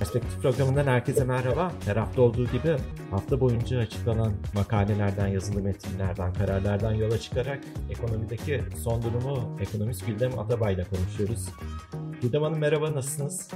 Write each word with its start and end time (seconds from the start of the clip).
Perspektif 0.00 0.42
programından 0.42 0.86
herkese 0.86 1.24
merhaba. 1.24 1.72
Her 1.84 1.96
hafta 1.96 2.22
olduğu 2.22 2.46
gibi 2.46 2.76
hafta 3.10 3.40
boyunca 3.40 3.78
açıklanan 3.78 4.32
makalelerden, 4.54 5.26
yazılı 5.26 5.62
metinlerden, 5.62 6.32
kararlardan 6.32 6.92
yola 6.92 7.18
çıkarak 7.18 7.58
ekonomideki 7.90 8.62
son 8.82 9.02
durumu 9.02 9.58
ekonomist 9.60 10.06
Güldem 10.06 10.38
Atabay'la 10.38 10.84
konuşuyoruz. 10.84 11.48
Güldem 12.22 12.42
Hanım 12.42 12.58
merhaba, 12.58 12.92
nasılsınız? 12.92 13.50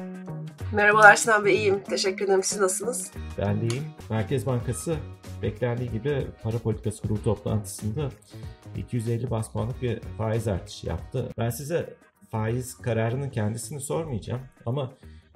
Merhabalar 0.73 1.17
Sinan 1.17 1.45
Bey, 1.45 1.57
iyiyim. 1.57 1.83
Teşekkür 1.83 2.25
ederim. 2.25 2.43
Siz 2.43 2.61
nasılsınız? 2.61 3.11
Ben 3.39 3.61
de 3.61 3.67
iyiyim. 3.67 3.85
Merkez 4.11 4.47
Bankası 4.47 4.97
beklendiği 5.43 5.91
gibi 5.91 6.27
para 6.43 6.59
politikası 6.59 7.03
kurulu 7.03 7.23
toplantısında 7.23 8.09
250 8.77 9.31
bas 9.31 9.53
puanlık 9.53 9.83
bir 9.83 10.01
faiz 10.19 10.49
artışı 10.49 10.87
yaptı. 10.87 11.29
Ben 11.39 11.51
size 11.51 11.95
faiz 12.31 12.79
kararının 12.79 13.31
kendisini 13.31 13.81
sormayacağım 13.81 14.41
ama 14.67 14.93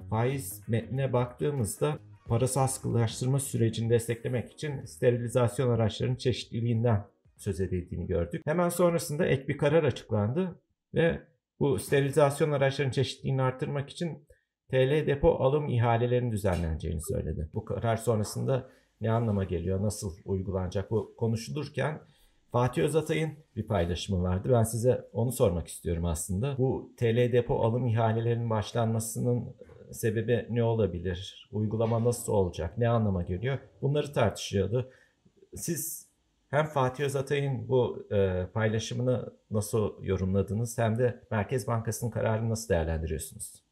faiz 0.09 0.61
metnine 0.67 1.13
baktığımızda 1.13 1.99
parasal 2.27 2.67
sıkılaştırma 2.67 3.39
sürecini 3.39 3.89
desteklemek 3.89 4.51
için 4.51 4.85
sterilizasyon 4.85 5.69
araçlarının 5.69 6.15
çeşitliliğinden 6.15 7.05
söz 7.37 7.61
edildiğini 7.61 8.07
gördük. 8.07 8.41
Hemen 8.45 8.69
sonrasında 8.69 9.25
ek 9.25 9.47
bir 9.47 9.57
karar 9.57 9.83
açıklandı 9.83 10.61
ve 10.93 11.19
bu 11.59 11.79
sterilizasyon 11.79 12.51
araçlarının 12.51 12.91
çeşitliliğini 12.91 13.41
arttırmak 13.41 13.89
için 13.89 14.27
TL 14.71 15.07
depo 15.07 15.29
alım 15.29 15.69
ihalelerinin 15.69 16.31
düzenleneceğini 16.31 17.01
söyledi. 17.01 17.49
Bu 17.53 17.65
karar 17.65 17.97
sonrasında 17.97 18.69
ne 19.01 19.11
anlama 19.11 19.43
geliyor, 19.43 19.83
nasıl 19.83 20.15
uygulanacak 20.25 20.91
bu 20.91 21.15
konuşulurken 21.17 22.01
Fatih 22.51 22.83
Özatay'ın 22.83 23.31
bir 23.55 23.67
paylaşımı 23.67 24.23
vardı. 24.23 24.49
Ben 24.51 24.63
size 24.63 25.09
onu 25.13 25.31
sormak 25.31 25.67
istiyorum 25.67 26.05
aslında. 26.05 26.55
Bu 26.57 26.93
TL 26.97 27.31
depo 27.31 27.55
alım 27.55 27.87
ihalelerinin 27.87 28.49
başlanmasının 28.49 29.55
sebebi 29.91 30.47
ne 30.49 30.63
olabilir? 30.63 31.49
Uygulama 31.51 32.03
nasıl 32.03 32.33
olacak? 32.33 32.77
Ne 32.77 32.89
anlama 32.89 33.23
geliyor? 33.23 33.59
Bunları 33.81 34.13
tartışıyordu. 34.13 34.91
Siz 35.55 36.07
hem 36.49 36.65
Fatih 36.65 37.03
Özatay'ın 37.03 37.69
bu 37.69 38.07
e, 38.11 38.47
paylaşımını 38.53 39.33
nasıl 39.51 40.03
yorumladınız 40.03 40.77
hem 40.77 40.97
de 40.97 41.23
Merkez 41.31 41.67
Bankası'nın 41.67 42.11
kararını 42.11 42.49
nasıl 42.49 42.69
değerlendiriyorsunuz? 42.69 43.68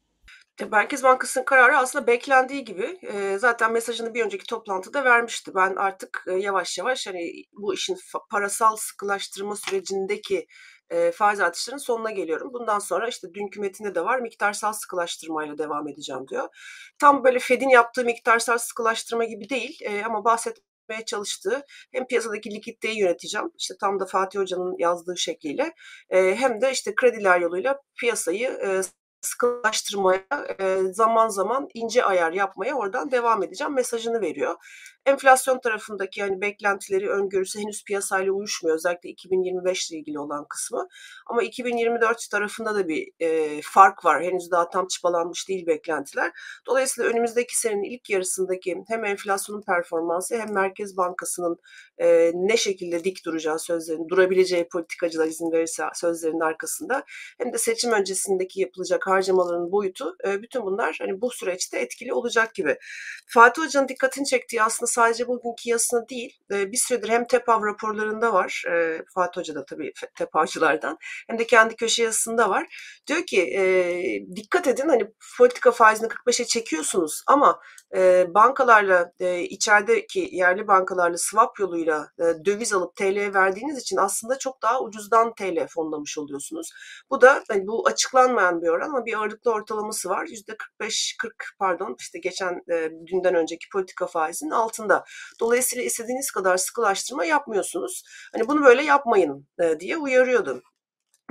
Merkez 0.66 1.02
Bankası'nın 1.02 1.44
kararı 1.44 1.78
aslında 1.78 2.06
beklendiği 2.06 2.64
gibi 2.64 2.98
e, 3.02 3.38
zaten 3.38 3.72
mesajını 3.72 4.14
bir 4.14 4.24
önceki 4.24 4.46
toplantıda 4.46 5.04
vermişti. 5.04 5.54
Ben 5.54 5.76
artık 5.76 6.24
e, 6.26 6.32
yavaş 6.32 6.78
yavaş 6.78 7.06
hani 7.06 7.44
bu 7.52 7.74
işin 7.74 7.96
parasal 8.30 8.76
sıkılaştırma 8.76 9.56
sürecindeki 9.56 10.46
e, 10.90 11.12
faiz 11.12 11.40
artışlarının 11.40 11.82
sonuna 11.82 12.10
geliyorum. 12.10 12.52
Bundan 12.52 12.78
sonra 12.78 13.08
işte 13.08 13.34
dünkü 13.34 13.60
metinde 13.60 13.94
de 13.94 14.04
var 14.04 14.20
miktarsal 14.20 14.72
sıkılaştırmayla 14.72 15.58
devam 15.58 15.88
edeceğim 15.88 16.28
diyor. 16.28 16.48
Tam 16.98 17.24
böyle 17.24 17.38
Fed'in 17.38 17.68
yaptığı 17.68 18.04
miktarsal 18.04 18.58
sıkılaştırma 18.58 19.24
gibi 19.24 19.48
değil 19.48 19.78
ama 20.06 20.24
bahsetmeye 20.24 21.04
çalıştığı 21.06 21.62
hem 21.92 22.06
piyasadaki 22.06 22.50
likiditeyi 22.50 22.98
yöneteceğim 23.00 23.50
işte 23.58 23.74
tam 23.80 24.00
da 24.00 24.06
Fatih 24.06 24.38
Hoca'nın 24.40 24.78
yazdığı 24.78 25.16
şekliyle 25.18 25.74
e, 26.10 26.34
hem 26.34 26.60
de 26.60 26.70
işte 26.72 26.94
krediler 26.94 27.40
yoluyla 27.40 27.80
piyasayı 28.00 28.48
e, 28.48 28.80
sıkılaştırmaya, 29.20 30.22
zaman 30.92 31.28
zaman 31.28 31.68
ince 31.74 32.04
ayar 32.04 32.32
yapmaya 32.32 32.74
oradan 32.74 33.10
devam 33.10 33.42
edeceğim 33.42 33.74
mesajını 33.74 34.20
veriyor. 34.20 34.54
Enflasyon 35.08 35.60
tarafındaki 35.60 36.20
yani 36.20 36.40
beklentileri, 36.40 37.10
öngörüsü 37.10 37.58
henüz 37.58 37.84
piyasayla 37.84 38.32
uyuşmuyor. 38.32 38.76
Özellikle 38.76 39.08
2025 39.08 39.90
ile 39.90 39.98
ilgili 39.98 40.18
olan 40.18 40.46
kısmı. 40.48 40.88
Ama 41.26 41.42
2024 41.42 42.30
tarafında 42.30 42.74
da 42.74 42.88
bir 42.88 43.12
e, 43.20 43.60
fark 43.62 44.04
var. 44.04 44.22
Henüz 44.22 44.50
daha 44.50 44.70
tam 44.70 44.86
çıpalanmış 44.86 45.48
değil 45.48 45.66
beklentiler. 45.66 46.32
Dolayısıyla 46.66 47.10
önümüzdeki 47.10 47.58
senenin 47.58 47.82
ilk 47.82 48.10
yarısındaki 48.10 48.82
hem 48.88 49.04
enflasyonun 49.04 49.62
performansı 49.62 50.38
hem 50.38 50.54
Merkez 50.54 50.96
Bankası'nın 50.96 51.58
e, 51.98 52.32
ne 52.34 52.56
şekilde 52.56 53.04
dik 53.04 53.24
duracağı 53.24 53.58
sözlerin, 53.58 54.08
durabileceği 54.08 54.68
politikacılar 54.68 55.26
izin 55.26 55.52
verirse 55.52 55.84
sözlerinin 55.94 56.40
arkasında 56.40 57.04
hem 57.38 57.52
de 57.52 57.58
seçim 57.58 57.92
öncesindeki 57.92 58.60
yapılacak 58.60 59.06
harcamaların 59.06 59.72
boyutu 59.72 60.16
e, 60.26 60.42
bütün 60.42 60.62
bunlar 60.62 60.96
hani 61.00 61.20
bu 61.20 61.30
süreçte 61.30 61.78
etkili 61.78 62.12
olacak 62.12 62.54
gibi. 62.54 62.78
Fatih 63.26 63.62
Hoca'nın 63.62 63.88
dikkatini 63.88 64.26
çektiği 64.26 64.62
aslında 64.62 64.86
sadece 64.98 65.28
bugünkü 65.28 65.70
yasına 65.70 66.08
değil 66.08 66.38
bir 66.50 66.76
süredir 66.76 67.08
hem 67.08 67.26
TEPAV 67.26 67.64
raporlarında 67.64 68.32
var 68.32 68.62
Fatih 69.14 69.40
Hoca 69.40 69.54
da 69.54 69.64
tabii 69.64 69.92
TEPAVcılardan 70.18 70.98
hem 71.28 71.38
de 71.38 71.46
kendi 71.46 71.76
köşe 71.76 72.02
yazısında 72.02 72.50
var. 72.50 72.66
Diyor 73.06 73.26
ki 73.26 73.60
dikkat 74.36 74.66
edin 74.66 74.88
hani 74.88 75.06
politika 75.38 75.70
faizini 75.70 76.08
45'e 76.08 76.44
çekiyorsunuz 76.44 77.22
ama 77.26 77.60
bankalarla 78.34 79.12
içerideki 79.48 80.28
yerli 80.32 80.68
bankalarla 80.68 81.18
swap 81.18 81.58
yoluyla 81.58 82.08
döviz 82.18 82.72
alıp 82.72 82.96
TL 82.96 83.34
verdiğiniz 83.34 83.78
için 83.78 83.96
aslında 83.96 84.38
çok 84.38 84.62
daha 84.62 84.82
ucuzdan 84.82 85.34
TL 85.34 85.66
fonlamış 85.68 86.18
oluyorsunuz. 86.18 86.70
Bu 87.10 87.20
da 87.20 87.44
hani 87.48 87.66
bu 87.66 87.86
açıklanmayan 87.86 88.62
bir 88.62 88.68
oran 88.68 88.88
ama 88.88 89.06
bir 89.06 89.18
ağırlıklı 89.18 89.52
ortalaması 89.52 90.08
var. 90.08 90.26
%45-40 90.26 91.30
pardon 91.58 91.96
işte 91.98 92.18
geçen 92.18 92.60
dünden 93.06 93.34
önceki 93.34 93.68
politika 93.72 94.06
faizinin 94.06 94.50
altında. 94.50 95.04
Dolayısıyla 95.40 95.84
istediğiniz 95.84 96.30
kadar 96.30 96.56
sıkılaştırma 96.56 97.24
yapmıyorsunuz. 97.24 98.02
Hani 98.32 98.48
bunu 98.48 98.64
böyle 98.64 98.82
yapmayın 98.82 99.48
e, 99.60 99.80
diye 99.80 99.96
uyarıyordum. 99.96 100.62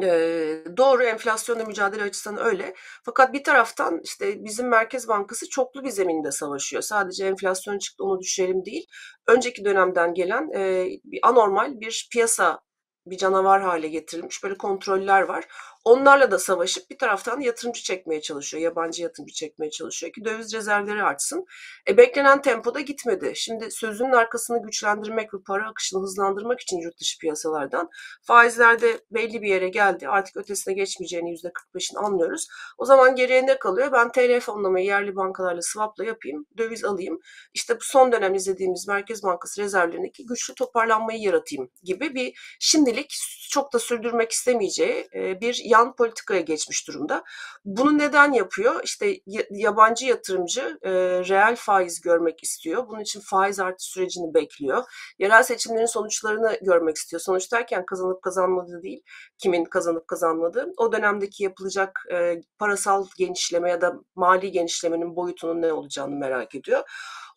Ee, 0.03 0.63
doğru 0.78 1.03
enflasyonla 1.03 1.66
mücadele 1.66 2.03
açısından 2.03 2.46
öyle. 2.46 2.74
Fakat 3.03 3.34
bir 3.34 3.44
taraftan 3.44 4.00
işte 4.03 4.44
bizim 4.46 4.68
Merkez 4.69 5.08
Bankası 5.08 5.50
çoklu 5.50 5.84
bir 5.84 5.90
zeminde 5.90 6.31
savaşıyor. 6.31 6.81
Sadece 6.81 7.25
enflasyon 7.25 7.78
çıktı 7.78 8.03
onu 8.03 8.19
düşürelim 8.19 8.66
değil. 8.66 8.86
Önceki 9.28 9.66
dönemden 9.66 10.13
gelen 10.13 10.50
e, 10.56 10.86
bir 11.03 11.19
anormal 11.24 11.80
bir 11.80 12.09
piyasa 12.12 12.59
bir 13.06 13.18
canavar 13.18 13.62
hale 13.62 13.88
getirilmiş 13.88 14.44
böyle 14.44 14.57
kontroller 14.57 15.22
var. 15.22 15.46
Onlarla 15.88 16.31
da 16.31 16.40
savaşıp 16.40 16.90
bir 16.90 16.98
taraftan 16.98 17.40
yatırımcı 17.40 17.84
çekmeye 17.84 18.22
çalışıyor. 18.22 18.64
Yabancı 18.64 19.03
yatırımcı 19.03 19.34
çekmeye 19.34 19.72
çalışıyor 19.72 20.14
ki 20.14 20.25
döviz 20.25 20.53
rezervleri 20.53 21.03
artsın. 21.03 21.46
E, 21.90 21.98
beklenen 21.98 22.42
tempoda 22.42 22.80
gitmedi. 22.80 23.31
Şimdi 23.36 23.72
sözünün 23.72 24.12
arkasını 24.12 24.62
güçlendirmek 24.62 25.34
ve 25.34 25.38
para 25.48 25.70
akışını 25.70 26.02
hızlandırmak 26.02 26.59
için 26.59 26.78
yurt 26.78 27.00
dışı 27.00 27.20
piyasalardan 27.20 27.90
faizlerde 28.22 29.02
belli 29.12 29.42
bir 29.42 29.48
yere 29.48 29.70
geldi. 29.70 30.08
Artık 30.09 30.38
ötesine 30.38 30.74
geçmeyeceğini 30.74 31.34
%45'in 31.34 31.96
anlıyoruz. 31.96 32.48
O 32.78 32.86
zaman 32.86 33.16
geriye 33.16 33.46
ne 33.46 33.59
kalıyor? 33.59 33.92
Ben 33.92 34.12
TL 34.12 34.40
fonlamayı 34.40 34.86
yerli 34.86 35.16
bankalarla 35.16 35.62
swapla 35.62 36.06
yapayım, 36.06 36.46
döviz 36.58 36.86
alayım. 36.86 37.19
İşte 37.54 37.75
bu 37.75 37.84
son 37.84 38.12
dönem 38.12 38.36
izlediğimiz 38.36 38.88
Merkez 38.88 39.24
Bankası 39.24 39.62
rezervlerindeki 39.62 40.25
güçlü 40.25 40.54
toparlanmayı 40.56 41.19
yaratayım 41.19 41.69
gibi 41.84 42.16
bir 42.16 42.58
şimdilik 42.59 43.14
çok 43.50 43.74
da 43.74 43.80
sürdürmek 43.80 44.31
istemeyeceği 44.31 45.08
bir 45.13 45.62
yan 45.63 45.96
politikaya 45.96 46.41
geçmiş 46.41 46.88
durumda. 46.88 47.24
Bunu 47.66 47.97
neden 47.97 48.31
yapıyor? 48.31 48.81
İşte 48.84 49.16
yabancı 49.50 50.06
yatırımcı 50.06 50.80
e, 50.81 50.91
reel 51.30 51.56
faiz 51.56 52.02
görmek 52.02 52.44
istiyor. 52.44 52.88
Bunun 52.88 53.00
için 53.00 53.19
faiz 53.19 53.59
artış 53.59 53.88
sürecini 53.88 54.34
bekliyor. 54.34 54.84
Yerel 55.19 55.44
seçimlerin 55.44 55.86
sonuçlarını 55.86 56.59
görmek 56.62 56.97
istiyor. 56.97 57.19
Sonuç 57.19 57.52
derken 57.52 57.86
kazanıp 57.86 58.22
kazanmadığı 58.22 58.81
değil, 58.81 59.03
kimin 59.38 59.66
kazanıp 59.66 60.07
kazanmadığı. 60.07 60.74
O 60.78 60.91
dönemdeki 60.91 61.44
yapılacak 61.44 62.00
e, 62.12 62.41
parasal 62.59 63.07
genişleme 63.18 63.69
ya 63.69 63.81
da 63.81 63.96
mali 64.16 64.52
genişlemenin 64.52 65.16
boyutunun 65.16 65.62
ne 65.62 65.74
olacağını 65.74 66.16
merak 66.16 66.56
ediyor. 66.56 66.84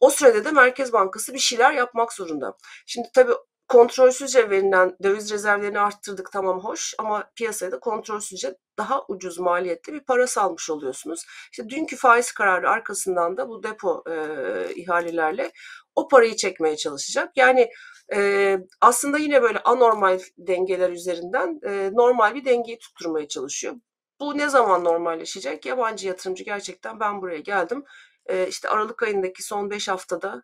O 0.00 0.10
sürede 0.10 0.44
de 0.44 0.50
Merkez 0.50 0.92
Bankası 0.92 1.34
bir 1.34 1.38
şeyler 1.38 1.72
yapmak 1.72 2.12
zorunda. 2.12 2.56
Şimdi 2.86 3.08
tabii 3.14 3.32
kontrolsüzce 3.70 4.50
verilen 4.50 4.96
döviz 5.02 5.32
rezervlerini 5.32 5.78
arttırdık 5.80 6.32
tamam 6.32 6.60
hoş 6.60 6.94
ama 6.98 7.30
piyasaya 7.36 7.72
da 7.72 7.80
kontrolsüzce 7.80 8.56
daha 8.78 9.04
ucuz 9.08 9.38
maliyetli 9.38 9.92
bir 9.92 10.00
para 10.00 10.26
salmış 10.26 10.70
oluyorsunuz. 10.70 11.24
İşte 11.52 11.68
dünkü 11.68 11.96
faiz 11.96 12.32
kararı 12.32 12.70
arkasından 12.70 13.36
da 13.36 13.48
bu 13.48 13.62
depo 13.62 14.04
e, 14.10 14.14
ihalelerle 14.74 15.52
o 15.94 16.08
parayı 16.08 16.36
çekmeye 16.36 16.76
çalışacak. 16.76 17.32
Yani 17.36 17.70
e, 18.14 18.58
aslında 18.80 19.18
yine 19.18 19.42
böyle 19.42 19.58
anormal 19.58 20.20
dengeler 20.38 20.90
üzerinden 20.90 21.60
e, 21.66 21.90
normal 21.92 22.34
bir 22.34 22.44
dengeyi 22.44 22.78
tutturmaya 22.78 23.28
çalışıyor. 23.28 23.74
Bu 24.20 24.38
ne 24.38 24.48
zaman 24.48 24.84
normalleşecek? 24.84 25.66
Yabancı 25.66 26.08
yatırımcı 26.08 26.44
gerçekten 26.44 27.00
ben 27.00 27.22
buraya 27.22 27.40
geldim 27.40 27.84
işte 28.48 28.68
Aralık 28.68 29.02
ayındaki 29.02 29.42
son 29.42 29.70
5 29.70 29.88
haftada 29.88 30.42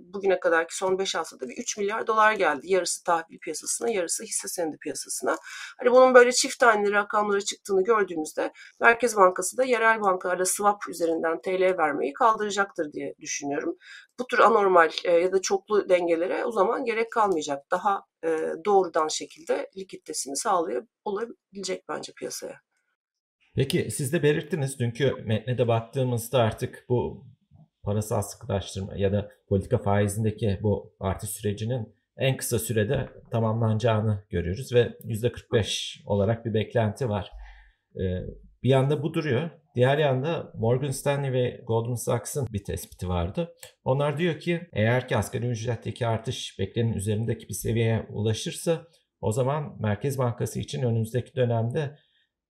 bugüne 0.00 0.40
kadarki 0.40 0.76
son 0.76 0.98
5 0.98 1.14
haftada 1.14 1.48
bir 1.48 1.56
3 1.56 1.78
milyar 1.78 2.06
dolar 2.06 2.32
geldi. 2.32 2.72
Yarısı 2.72 3.04
tahvil 3.04 3.38
piyasasına, 3.38 3.90
yarısı 3.90 4.24
hisse 4.24 4.48
senedi 4.48 4.78
piyasasına. 4.78 5.36
Hani 5.78 5.90
bunun 5.90 6.14
böyle 6.14 6.32
çift 6.32 6.58
taneli 6.58 6.92
rakamlara 6.92 7.40
çıktığını 7.40 7.84
gördüğümüzde 7.84 8.52
Merkez 8.80 9.16
Bankası 9.16 9.56
da 9.56 9.64
yerel 9.64 10.00
bankalarla 10.00 10.44
swap 10.44 10.88
üzerinden 10.88 11.40
TL 11.40 11.78
vermeyi 11.78 12.12
kaldıracaktır 12.12 12.92
diye 12.92 13.14
düşünüyorum. 13.20 13.76
Bu 14.18 14.26
tür 14.26 14.38
anormal 14.38 14.90
ya 15.04 15.32
da 15.32 15.40
çoklu 15.42 15.88
dengelere 15.88 16.44
o 16.44 16.52
zaman 16.52 16.84
gerek 16.84 17.12
kalmayacak. 17.12 17.70
Daha 17.70 18.04
doğrudan 18.64 19.08
şekilde 19.08 19.70
likiditesini 19.76 20.36
sağlayabilecek 20.36 21.88
bence 21.88 22.12
piyasaya. 22.12 22.60
Peki 23.54 23.90
siz 23.90 24.12
de 24.12 24.22
belirttiniz 24.22 24.78
dünkü 24.78 25.14
metne 25.24 25.58
de 25.58 25.68
baktığımızda 25.68 26.42
artık 26.42 26.84
bu 26.88 27.26
parasal 27.82 28.22
sıkılaştırma 28.22 28.96
ya 28.96 29.12
da 29.12 29.30
politika 29.48 29.78
faizindeki 29.78 30.58
bu 30.62 30.94
artış 31.00 31.30
sürecinin 31.30 31.94
en 32.16 32.36
kısa 32.36 32.58
sürede 32.58 33.08
tamamlanacağını 33.30 34.24
görüyoruz 34.30 34.72
ve 34.72 34.92
%45 35.04 36.02
olarak 36.06 36.46
bir 36.46 36.54
beklenti 36.54 37.08
var. 37.08 37.30
Ee, 37.96 38.00
bir 38.62 38.68
yanda 38.68 39.02
bu 39.02 39.14
duruyor. 39.14 39.50
Diğer 39.74 39.98
yanda 39.98 40.52
Morgan 40.54 40.90
Stanley 40.90 41.32
ve 41.32 41.60
Goldman 41.66 41.94
Sachs'ın 41.94 42.46
bir 42.52 42.64
tespiti 42.64 43.08
vardı. 43.08 43.54
Onlar 43.84 44.18
diyor 44.18 44.38
ki 44.38 44.60
eğer 44.72 45.08
ki 45.08 45.16
asgari 45.16 45.46
ücretteki 45.46 46.06
artış 46.06 46.58
beklenenin 46.58 46.92
üzerindeki 46.92 47.48
bir 47.48 47.54
seviyeye 47.54 48.06
ulaşırsa 48.08 48.86
o 49.20 49.32
zaman 49.32 49.76
Merkez 49.80 50.18
Bankası 50.18 50.60
için 50.60 50.82
önümüzdeki 50.82 51.34
dönemde 51.34 51.96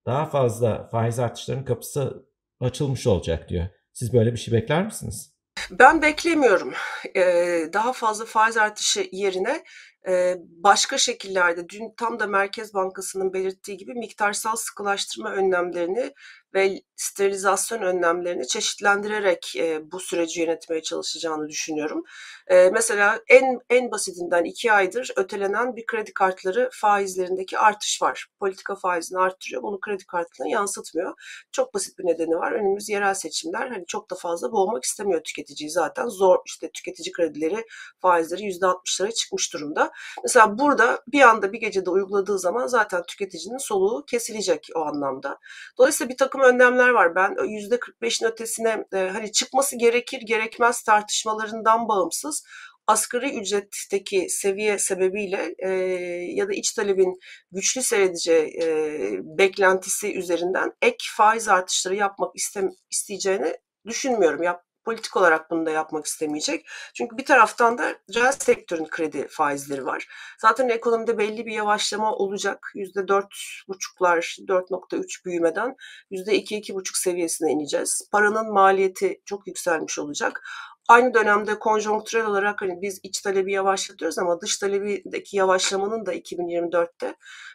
daha 0.07 0.27
fazla 0.27 0.89
faiz 0.89 1.19
artışlarının 1.19 1.65
kapısı 1.65 2.27
açılmış 2.61 3.07
olacak 3.07 3.49
diyor. 3.49 3.67
Siz 3.93 4.13
böyle 4.13 4.33
bir 4.33 4.39
şey 4.39 4.55
bekler 4.55 4.85
misiniz? 4.85 5.33
Ben 5.71 6.03
beklemiyorum. 6.03 6.73
Ee, 7.17 7.69
daha 7.73 7.93
fazla 7.93 8.25
faiz 8.25 8.57
artışı 8.57 9.09
yerine 9.13 9.65
başka 10.41 10.99
şekillerde 10.99 11.69
dün 11.69 11.95
tam 11.97 12.21
da 12.21 12.27
Merkez 12.27 12.75
Bankası'nın 12.75 13.33
belirttiği 13.33 13.77
gibi 13.77 13.95
miktarsal 13.95 14.57
sıkılaştırma 14.57 15.33
önlemlerini 15.33 16.13
ve 16.55 16.83
sterilizasyon 16.97 17.83
önlemlerini 17.83 18.49
çeşitlendirerek 18.49 19.55
bu 19.93 20.01
süreci 20.01 20.41
yönetmeye 20.41 20.83
çalışacağını 20.83 21.49
düşünüyorum. 21.49 22.05
mesela 22.51 23.21
en 23.29 23.61
en 23.71 23.91
basitinden 23.91 24.45
iki 24.45 24.73
aydır 24.73 25.13
ötelenen 25.17 25.77
bir 25.77 25.87
kredi 25.87 26.15
kartları 26.15 26.69
faizlerindeki 26.73 27.59
artış 27.59 28.03
var. 28.03 28.27
Politika 28.39 28.75
faizini 28.75 29.19
arttırıyor, 29.19 29.63
bunu 29.63 29.81
kredi 29.81 30.07
kartına 30.07 30.49
yansıtmıyor. 30.49 31.15
Çok 31.53 31.75
basit 31.75 31.99
bir 31.99 32.07
nedeni 32.07 32.37
var. 32.37 32.53
Önümüz 32.53 32.89
yerel 32.89 33.15
seçimler. 33.15 33.69
Hani 33.69 33.85
çok 33.87 34.11
da 34.11 34.15
fazla 34.15 34.53
boğmak 34.53 34.85
istemiyor 34.85 35.23
tüketiciyi 35.23 35.71
zaten. 35.71 36.07
Zor 36.07 36.39
işte 36.47 36.71
tüketici 36.71 37.13
kredileri 37.13 37.67
faizleri 37.99 38.43
%60'lara 38.43 39.15
çıkmış 39.15 39.55
durumda. 39.55 39.93
Mesela 40.23 40.59
burada 40.59 41.03
bir 41.09 41.21
anda 41.21 41.53
bir 41.53 41.61
gecede 41.61 41.91
uyguladığı 41.91 42.39
zaman 42.39 42.67
zaten 42.67 43.03
tüketicinin 43.03 43.59
soluğu 43.59 44.05
kesilecek 44.07 44.69
o 44.75 44.81
anlamda. 44.81 45.39
Dolayısıyla 45.79 46.11
bir 46.11 46.17
takım 46.17 46.42
önlemler 46.43 46.89
var. 46.89 47.15
Ben 47.15 47.33
%45'in 47.33 48.27
ötesine 48.29 48.85
e, 48.93 48.99
hani 48.99 49.33
çıkması 49.33 49.79
gerekir 49.79 50.21
gerekmez 50.27 50.83
tartışmalarından 50.83 51.89
bağımsız 51.89 52.45
asgari 52.87 53.39
ücretteki 53.41 54.29
seviye 54.29 54.79
sebebiyle 54.79 55.55
e, 55.59 55.71
ya 56.35 56.49
da 56.49 56.53
iç 56.53 56.73
talebin 56.73 57.21
güçlü 57.53 57.83
seyredeceği 57.83 58.63
e, 58.63 58.67
beklentisi 59.39 60.19
üzerinden 60.19 60.73
ek 60.83 61.05
faiz 61.17 61.49
artışları 61.49 61.95
yapmak 61.95 62.37
iste, 62.37 62.69
isteyeceğini 62.91 63.57
düşünmüyorum. 63.87 64.43
Yap, 64.43 64.65
politik 64.85 65.17
olarak 65.17 65.51
bunu 65.51 65.67
da 65.67 65.71
yapmak 65.71 66.07
istemeyecek. 66.07 66.67
Çünkü 66.95 67.17
bir 67.17 67.25
taraftan 67.25 67.79
da 67.79 67.95
reel 68.15 68.33
sektörün 68.33 68.87
kredi 68.87 69.29
faizleri 69.29 69.87
var. 69.87 70.07
Zaten 70.39 70.69
ekonomide 70.69 71.19
belli 71.19 71.47
bir 71.47 71.53
yavaşlama 71.53 72.13
olacak. 72.13 72.73
%4,5'lar, 72.75 74.47
4.3 74.49 75.25
büyümeden 75.25 75.77
%2-2,5 76.11 77.03
seviyesine 77.03 77.51
ineceğiz. 77.51 78.09
Paranın 78.13 78.53
maliyeti 78.53 79.21
çok 79.25 79.47
yükselmiş 79.47 79.99
olacak. 79.99 80.43
Aynı 80.89 81.15
dönemde 81.15 81.59
konjonktürel 81.59 82.27
olarak 82.27 82.63
hani 82.63 82.83
biz 82.83 83.01
iç 83.03 83.21
talebi 83.21 83.53
yavaşlatıyoruz 83.53 84.19
ama 84.19 84.41
dış 84.41 84.59
talebideki 84.59 85.37
yavaşlamanın 85.37 86.07
da 86.07 86.15
2024'te 86.15 87.15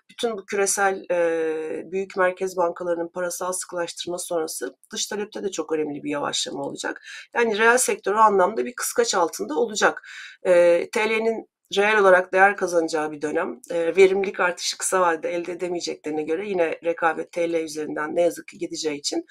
bütün 0.09 0.37
bu 0.37 0.45
küresel 0.45 1.03
e, 1.11 1.91
büyük 1.91 2.17
merkez 2.17 2.57
bankalarının 2.57 3.07
parasal 3.07 3.51
sıkılaştırma 3.51 4.17
sonrası 4.17 4.75
dış 4.93 5.07
talepte 5.07 5.43
de 5.43 5.51
çok 5.51 5.71
önemli 5.71 6.03
bir 6.03 6.09
yavaşlama 6.09 6.63
olacak. 6.63 7.01
Yani 7.35 7.57
reel 7.57 7.77
sektör 7.77 8.13
o 8.13 8.17
anlamda 8.17 8.65
bir 8.65 8.75
kıskaç 8.75 9.15
altında 9.15 9.55
olacak. 9.55 10.09
E, 10.43 10.83
TL'nin 10.89 11.47
reel 11.75 11.99
olarak 11.99 12.33
değer 12.33 12.57
kazanacağı 12.57 13.11
bir 13.11 13.21
dönem. 13.21 13.59
E, 13.69 13.95
verimlilik 13.95 14.39
artışı 14.39 14.77
kısa 14.77 15.01
vadede 15.01 15.29
elde 15.29 15.51
edemeyeceklerine 15.51 16.23
göre 16.23 16.49
yine 16.49 16.79
rekabet 16.83 17.31
TL 17.31 17.53
üzerinden 17.53 18.15
ne 18.15 18.21
yazık 18.21 18.47
ki 18.47 18.57
gideceği 18.57 18.97
için 18.97 19.25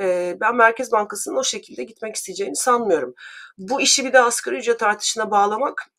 e, 0.00 0.36
ben 0.40 0.56
Merkez 0.56 0.92
Bankası'nın 0.92 1.36
o 1.36 1.44
şekilde 1.44 1.84
gitmek 1.84 2.16
isteyeceğini 2.16 2.56
sanmıyorum. 2.56 3.14
Bu 3.58 3.80
işi 3.80 4.04
bir 4.04 4.12
de 4.12 4.20
asgari 4.20 4.56
ücret 4.56 4.82
artışına 4.82 5.30
bağlamak 5.30 5.90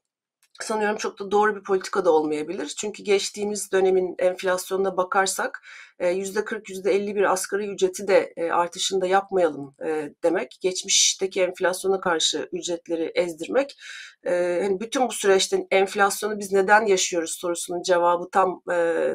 sanıyorum 0.64 0.98
çok 0.98 1.20
da 1.20 1.32
doğru 1.32 1.56
bir 1.56 1.64
politika 1.64 2.06
da 2.06 2.12
olmayabilir. 2.12 2.68
Çünkü 2.78 3.04
geçtiğimiz 3.04 3.72
dönemin 3.72 4.16
enflasyonuna 4.20 4.98
bakarsak 4.98 5.64
%40, 6.00 6.64
%50 6.64 7.16
bir 7.16 7.32
asgari 7.32 7.68
ücreti 7.68 8.08
de 8.08 8.34
artışında 8.54 9.08
yapmayalım 9.08 9.76
demek. 10.24 10.58
Geçmişteki 10.62 11.42
enflasyona 11.42 12.02
karşı 12.02 12.50
ücretleri 12.52 13.12
ezdirmek. 13.16 13.78
Hani 14.26 14.80
bütün 14.80 15.08
bu 15.08 15.12
süreçte 15.12 15.68
enflasyonu 15.72 16.40
biz 16.40 16.52
neden 16.52 16.86
yaşıyoruz 16.86 17.32
sorusunun 17.32 17.84
cevabı 17.84 18.30
tam 18.32 18.62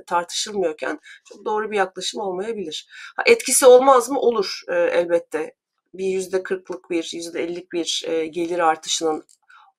tartışılmıyorken 0.07 1.01
çok 1.25 1.45
doğru 1.45 1.71
bir 1.71 1.77
yaklaşım 1.77 2.21
olmayabilir. 2.21 2.89
Etkisi 3.27 3.67
olmaz 3.67 4.11
mı? 4.11 4.21
Olur 4.21 4.63
elbette 4.69 5.55
bir 5.95 6.07
yüzde 6.07 6.43
kırklık 6.43 6.91
bir, 6.91 7.11
yüzde 7.15 7.43
ellik 7.43 7.73
bir 7.73 8.05
gelir 8.31 8.59
artışının 8.59 9.25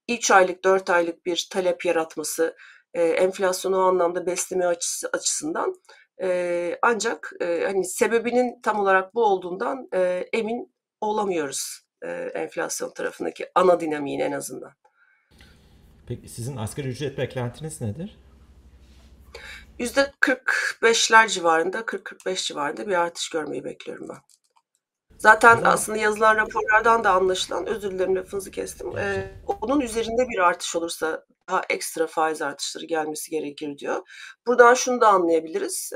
3 0.09 0.31
aylık, 0.31 0.63
4 0.63 0.89
aylık 0.89 1.25
bir 1.25 1.47
talep 1.51 1.85
yaratması, 1.85 2.55
e, 2.93 3.03
enflasyonu 3.03 3.77
o 3.77 3.81
anlamda 3.81 4.25
besleme 4.25 4.65
açısı, 4.65 5.09
açısından 5.13 5.75
e, 6.21 6.79
ancak 6.81 7.33
e, 7.41 7.63
hani 7.65 7.85
sebebinin 7.85 8.61
tam 8.61 8.79
olarak 8.79 9.15
bu 9.15 9.25
olduğundan 9.25 9.87
e, 9.93 10.25
emin 10.33 10.73
olamıyoruz 11.01 11.81
e, 12.01 12.11
enflasyon 12.11 12.93
tarafındaki 12.93 13.49
ana 13.55 13.79
dinamiğin 13.79 14.19
en 14.19 14.31
azından. 14.31 14.71
Peki 16.07 16.29
sizin 16.29 16.57
asgari 16.57 16.87
ücret 16.87 17.17
beklentiniz 17.17 17.81
nedir? 17.81 18.17
%45'ler 19.79 21.29
civarında, 21.29 21.79
40-45 21.79 22.47
civarında 22.47 22.87
bir 22.87 22.93
artış 22.93 23.29
görmeyi 23.29 23.63
bekliyorum 23.63 24.09
ben. 24.09 24.17
Zaten 25.19 25.57
Ama... 25.57 25.67
aslında 25.67 25.97
yazılan 25.97 26.35
raporlardan 26.35 27.03
da 27.03 27.11
anlaşılan, 27.11 27.65
özür 27.65 27.91
dilerim 27.91 28.15
lafınızı 28.15 28.51
kestim. 28.51 28.97
Ee, 28.97 29.31
onun 29.61 29.81
üzerinde 29.81 30.27
bir 30.29 30.39
artış 30.39 30.75
olursa 30.75 31.25
daha 31.49 31.61
ekstra 31.69 32.07
faiz 32.07 32.41
artışları 32.41 32.85
gelmesi 32.85 33.31
gerekir 33.31 33.77
diyor. 33.77 34.01
Buradan 34.47 34.73
şunu 34.73 35.01
da 35.01 35.07
anlayabiliriz. 35.07 35.91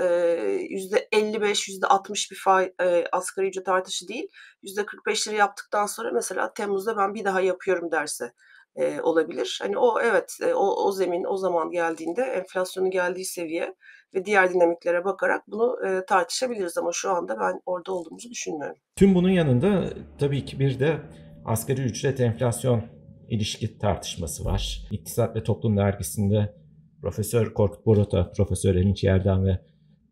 Yüzde 0.70 1.08
55, 1.12 1.68
yüzde 1.68 1.88
60 1.88 2.32
bir 2.32 2.36
faiz, 2.36 2.70
e, 2.82 3.06
asgari 3.12 3.48
ücret 3.48 3.70
artışı 3.70 4.08
değil. 4.08 4.28
Yüzde 4.62 4.82
45'leri 4.82 5.36
yaptıktan 5.36 5.86
sonra 5.86 6.12
mesela 6.12 6.54
Temmuz'da 6.54 6.98
ben 6.98 7.14
bir 7.14 7.26
daha 7.26 7.42
yapıyorum 7.42 7.92
derse 7.92 8.34
e, 8.76 9.02
olabilir. 9.02 9.60
Hani 9.62 9.78
o 9.78 10.02
evet 10.02 10.38
e, 10.42 10.54
o, 10.54 10.88
o 10.88 10.92
zemin 10.92 11.24
o 11.24 11.38
zaman 11.38 11.72
geldiğinde 11.72 12.22
enflasyonun 12.22 12.90
geldiği 12.90 13.26
seviye 13.26 13.76
ve 14.14 14.26
diğer 14.26 14.54
dinamiklere 14.54 15.06
bakarak 15.06 15.44
bunu 15.48 15.78
e, 15.88 16.06
tartışabiliriz 16.06 16.78
ama 16.78 16.90
şu 16.94 17.12
anda 17.12 17.40
ben 17.40 17.62
orada 17.66 17.94
olduğumuzu 17.94 18.30
düşünmüyorum. 18.30 18.78
Tüm 18.96 19.16
bunun 19.16 19.30
yanında 19.30 19.84
tabii 20.20 20.46
ki 20.46 20.60
bir 20.60 20.80
de 20.80 20.98
asgari 21.46 21.82
ücret 21.82 22.20
enflasyon 22.20 22.84
ilişki 23.30 23.78
tartışması 23.78 24.46
var. 24.46 24.88
İktisat 24.92 25.36
ve 25.36 25.44
Toplum 25.44 25.78
dergisinde 25.78 26.56
Profesör 27.02 27.54
Korkut 27.54 27.86
Borota, 27.86 28.32
Profesör 28.32 28.76
Erinç 28.76 29.04
Yerden 29.04 29.46
ve 29.46 29.60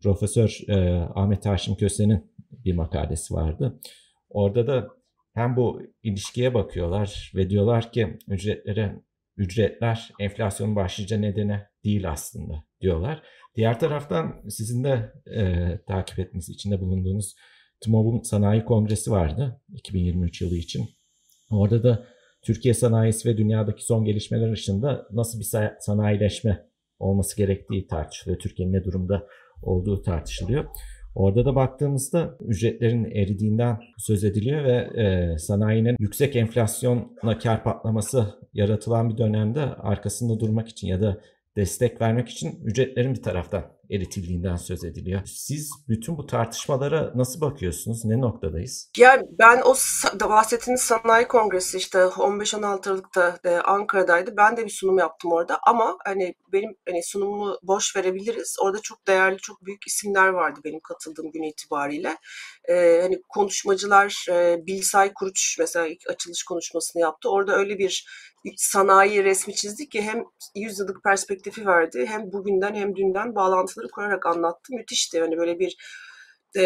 Profesör 0.02 0.58
e, 0.68 1.00
Ahmet 1.14 1.46
Haşim 1.46 1.74
Köse'nin 1.74 2.32
bir 2.64 2.74
makalesi 2.74 3.34
vardı. 3.34 3.80
Orada 4.30 4.66
da 4.66 4.88
hem 5.34 5.56
bu 5.56 5.82
ilişkiye 6.02 6.54
bakıyorlar 6.54 7.32
ve 7.34 7.50
diyorlar 7.50 7.92
ki 7.92 8.18
ücretlere 8.28 9.02
ücretler 9.36 10.10
enflasyonun 10.20 10.76
başlıca 10.76 11.18
nedeni 11.18 11.60
değil 11.84 12.10
aslında 12.10 12.64
diyorlar. 12.80 13.22
Diğer 13.56 13.80
taraftan 13.80 14.48
sizin 14.48 14.84
de 14.84 15.12
e, 15.36 15.78
takip 15.86 16.18
etmeniz 16.18 16.48
içinde 16.48 16.80
bulunduğunuz 16.80 17.34
TMOB'un 17.80 18.22
Sanayi 18.22 18.64
Kongresi 18.64 19.10
vardı 19.10 19.60
2023 19.74 20.42
yılı 20.42 20.56
için. 20.56 20.88
Orada 21.50 21.82
da 21.82 22.06
Türkiye 22.42 22.74
sanayisi 22.74 23.28
ve 23.28 23.36
dünyadaki 23.36 23.84
son 23.84 24.04
gelişmeler 24.04 24.52
ışığında 24.52 25.06
nasıl 25.12 25.40
bir 25.40 25.48
sanayileşme 25.80 26.66
olması 26.98 27.36
gerektiği 27.36 27.86
tartışılıyor. 27.86 28.38
Türkiye'nin 28.38 28.72
ne 28.72 28.84
durumda 28.84 29.26
olduğu 29.62 30.02
tartışılıyor. 30.02 30.64
Orada 31.14 31.44
da 31.44 31.54
baktığımızda 31.54 32.36
ücretlerin 32.40 33.04
eridiğinden 33.04 33.78
söz 33.98 34.24
ediliyor 34.24 34.64
ve 34.64 35.02
e, 35.02 35.38
sanayinin 35.38 35.96
yüksek 35.98 36.36
enflasyonla 36.36 37.38
kar 37.42 37.64
patlaması 37.64 38.26
yaratılan 38.54 39.10
bir 39.10 39.18
dönemde 39.18 39.60
arkasında 39.60 40.40
durmak 40.40 40.68
için 40.68 40.88
ya 40.88 41.00
da 41.00 41.20
destek 41.60 42.00
vermek 42.00 42.28
için 42.28 42.60
ücretlerin 42.64 43.14
bir 43.14 43.22
taraftan 43.22 43.80
eritildiğinden 43.90 44.56
söz 44.56 44.84
ediliyor. 44.84 45.20
Siz 45.26 45.70
bütün 45.88 46.18
bu 46.18 46.26
tartışmalara 46.26 47.12
nasıl 47.14 47.40
bakıyorsunuz? 47.40 48.04
Ne 48.04 48.20
noktadayız? 48.20 48.90
Yani 48.96 49.22
ben 49.38 49.62
o 49.64 49.74
bahsettiğiniz 50.30 50.80
sanayi 50.80 51.28
kongresi 51.28 51.78
işte 51.78 51.98
15-16 51.98 52.88
Aralık'ta 52.88 53.38
e, 53.44 53.50
Ankara'daydı. 53.50 54.36
Ben 54.36 54.56
de 54.56 54.64
bir 54.64 54.70
sunum 54.70 54.98
yaptım 54.98 55.32
orada 55.32 55.58
ama 55.66 55.98
hani 56.04 56.34
benim 56.52 56.76
hani 56.88 57.02
sunumumu 57.02 57.58
boş 57.62 57.96
verebiliriz. 57.96 58.56
Orada 58.62 58.78
çok 58.82 59.06
değerli, 59.06 59.38
çok 59.38 59.66
büyük 59.66 59.86
isimler 59.86 60.28
vardı 60.28 60.60
benim 60.64 60.80
katıldığım 60.80 61.32
gün 61.32 61.42
itibariyle. 61.42 62.16
Ee, 62.68 62.98
hani 63.02 63.22
konuşmacılar 63.28 64.26
e, 64.30 64.66
Bilsay 64.66 65.12
Kuruç 65.14 65.56
mesela 65.58 65.86
ilk 65.86 66.10
açılış 66.10 66.42
konuşmasını 66.42 67.02
yaptı. 67.02 67.30
Orada 67.30 67.56
öyle 67.56 67.78
bir 67.78 68.06
sanayi 68.56 69.24
resmi 69.24 69.54
çizdik 69.54 69.90
ki 69.90 70.02
hem 70.02 70.24
yüzyıllık 70.54 71.04
perspektifi 71.04 71.66
verdi 71.66 72.06
hem 72.08 72.32
bugünden 72.32 72.74
hem 72.74 72.96
dünden 72.96 73.34
bağlantıları 73.34 73.88
kurarak 73.88 74.26
anlattı. 74.26 74.74
Müthişti. 74.74 75.16
Yani 75.16 75.36
böyle 75.36 75.58
bir 75.58 75.76
e, 76.56 76.62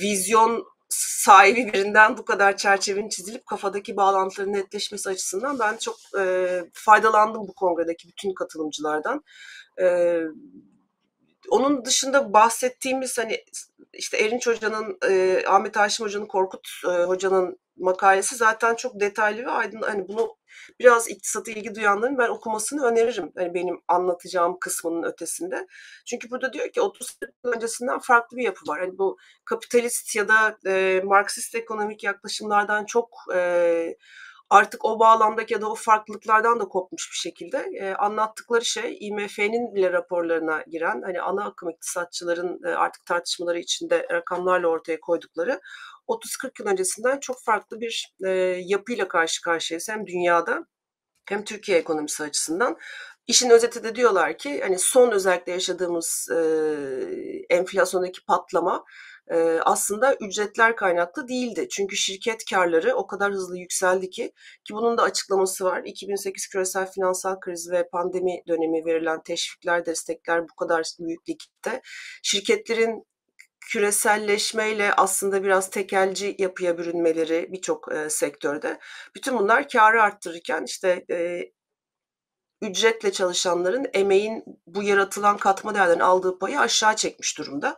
vizyon 0.00 0.66
sahibi 0.88 1.72
birinden 1.72 2.18
bu 2.18 2.24
kadar 2.24 2.56
çerçevenin 2.56 3.08
çizilip 3.08 3.46
kafadaki 3.46 3.96
bağlantıların 3.96 4.52
netleşmesi 4.52 5.08
açısından 5.08 5.58
ben 5.58 5.76
çok 5.76 5.96
e, 6.18 6.64
faydalandım 6.72 7.48
bu 7.48 7.54
kongredeki 7.54 8.08
bütün 8.08 8.34
katılımcılardan. 8.34 9.24
E, 9.80 10.20
onun 11.48 11.84
dışında 11.84 12.32
bahsettiğimiz 12.32 13.18
hani 13.18 13.44
işte 13.92 14.16
Erinç 14.16 14.46
Hoca'nın, 14.46 14.98
e, 15.08 15.42
Ahmet 15.46 15.76
Haşim 15.76 16.06
Hoca'nın, 16.06 16.26
Korkut 16.26 16.68
e, 16.84 16.88
Hoca'nın 16.88 17.58
makalesi 17.76 18.36
zaten 18.36 18.74
çok 18.74 19.00
detaylı 19.00 19.46
ve 19.46 19.50
aydın. 19.50 19.82
Hani 19.82 20.08
bunu 20.08 20.36
biraz 20.80 21.10
iktisata 21.10 21.50
ilgi 21.50 21.74
duyanların 21.74 22.18
ben 22.18 22.28
okumasını 22.28 22.84
öneririm. 22.84 23.32
Hani 23.36 23.54
benim 23.54 23.80
anlatacağım 23.88 24.58
kısmının 24.60 25.02
ötesinde. 25.02 25.66
Çünkü 26.06 26.30
burada 26.30 26.52
diyor 26.52 26.68
ki 26.68 26.80
30 26.80 27.18
yıl 27.22 27.52
öncesinden 27.52 27.98
farklı 27.98 28.36
bir 28.36 28.44
yapı 28.44 28.60
var. 28.68 28.80
Hani 28.80 28.98
bu 28.98 29.16
kapitalist 29.44 30.16
ya 30.16 30.28
da 30.28 30.58
e, 30.66 31.00
Marksist 31.04 31.54
ekonomik 31.54 32.04
yaklaşımlardan 32.04 32.84
çok 32.84 33.08
e, 33.34 33.96
artık 34.50 34.84
o 34.84 34.98
bağlamdaki 35.00 35.54
ya 35.54 35.60
da 35.60 35.70
o 35.70 35.74
farklılıklardan 35.74 36.60
da 36.60 36.64
kopmuş 36.64 37.10
bir 37.12 37.16
şekilde 37.16 37.58
e, 37.80 37.94
anlattıkları 37.94 38.64
şey 38.64 38.98
IMF'nin 39.00 39.74
bile 39.74 39.92
raporlarına 39.92 40.62
giren 40.62 41.02
hani 41.02 41.20
ana 41.20 41.44
akım 41.44 41.70
iktisatçıların 41.70 42.60
e, 42.64 42.68
artık 42.68 43.06
tartışmaları 43.06 43.58
içinde 43.58 44.06
rakamlarla 44.10 44.68
ortaya 44.68 45.00
koydukları 45.00 45.60
30-40 46.08 46.50
yıl 46.58 46.66
öncesinden 46.66 47.20
çok 47.20 47.44
farklı 47.44 47.80
bir 47.80 48.14
e, 48.26 48.30
yapıyla 48.66 49.08
karşı 49.08 49.42
karşıyayız 49.42 49.88
hem 49.88 50.06
dünyada 50.06 50.66
hem 51.28 51.44
Türkiye 51.44 51.78
ekonomisi 51.78 52.22
açısından. 52.22 52.76
İşin 53.26 53.50
özeti 53.50 53.84
de 53.84 53.94
diyorlar 53.96 54.38
ki 54.38 54.60
hani 54.60 54.78
son 54.78 55.12
özellikle 55.12 55.52
yaşadığımız 55.52 56.28
e, 56.32 56.36
enflasyondaki 57.50 58.24
patlama 58.24 58.84
e, 59.30 59.36
aslında 59.64 60.14
ücretler 60.14 60.76
kaynaklı 60.76 61.28
değildi. 61.28 61.68
Çünkü 61.70 61.96
şirket 61.96 62.44
karları 62.50 62.94
o 62.94 63.06
kadar 63.06 63.32
hızlı 63.32 63.58
yükseldi 63.58 64.10
ki 64.10 64.32
ki 64.64 64.74
bunun 64.74 64.98
da 64.98 65.02
açıklaması 65.02 65.64
var. 65.64 65.82
2008 65.84 66.48
küresel 66.48 66.90
finansal 66.90 67.40
kriz 67.40 67.70
ve 67.70 67.88
pandemi 67.88 68.42
dönemi 68.48 68.84
verilen 68.84 69.22
teşvikler, 69.22 69.86
destekler 69.86 70.48
bu 70.48 70.54
kadar 70.54 70.86
büyük 71.00 71.28
likitte 71.28 71.80
şirketlerin 72.22 73.04
küreselleşmeyle 73.66 74.92
aslında 74.92 75.44
biraz 75.44 75.70
tekelci 75.70 76.36
yapıya 76.38 76.78
bürünmeleri 76.78 77.48
birçok 77.52 77.92
e, 77.92 78.10
sektörde. 78.10 78.78
Bütün 79.14 79.38
bunlar 79.38 79.68
karı 79.68 80.02
arttırırken 80.02 80.64
işte 80.64 81.04
e, 81.10 81.50
ücretle 82.62 83.12
çalışanların 83.12 83.86
emeğin 83.92 84.44
bu 84.66 84.82
yaratılan 84.82 85.36
katma 85.36 85.74
değerden 85.74 85.98
aldığı 85.98 86.38
payı 86.38 86.60
aşağı 86.60 86.96
çekmiş 86.96 87.38
durumda. 87.38 87.76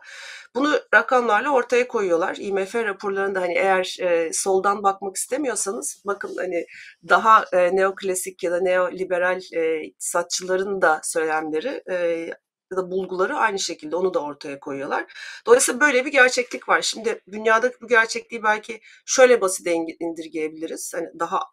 Bunu 0.55 0.79
rakamlarla 0.93 1.49
ortaya 1.49 1.87
koyuyorlar. 1.87 2.35
IMF 2.39 2.75
raporlarında 2.75 3.41
hani 3.41 3.53
eğer 3.57 3.97
e, 4.01 4.33
soldan 4.33 4.83
bakmak 4.83 5.15
istemiyorsanız 5.15 6.01
bakın 6.05 6.35
hani 6.37 6.65
daha 7.09 7.45
e, 7.53 7.75
neoklasik 7.75 8.43
ya 8.43 8.51
da 8.51 8.59
neoliberal 8.61 9.41
e, 9.53 9.81
iktisatçıların 9.83 10.81
da 10.81 11.01
söylemleri 11.03 11.83
e, 11.91 12.29
da 12.77 12.91
bulguları 12.91 13.35
aynı 13.37 13.59
şekilde 13.59 13.95
onu 13.95 14.13
da 14.13 14.19
ortaya 14.19 14.59
koyuyorlar. 14.59 15.05
Dolayısıyla 15.45 15.81
böyle 15.81 16.05
bir 16.05 16.11
gerçeklik 16.11 16.69
var. 16.69 16.81
Şimdi 16.81 17.21
dünyadaki 17.31 17.81
bu 17.81 17.87
gerçekliği 17.87 18.43
belki 18.43 18.81
şöyle 19.05 19.41
basit 19.41 19.67
indirgeyebiliriz. 19.99 20.93
Hani 20.95 21.07
daha 21.19 21.43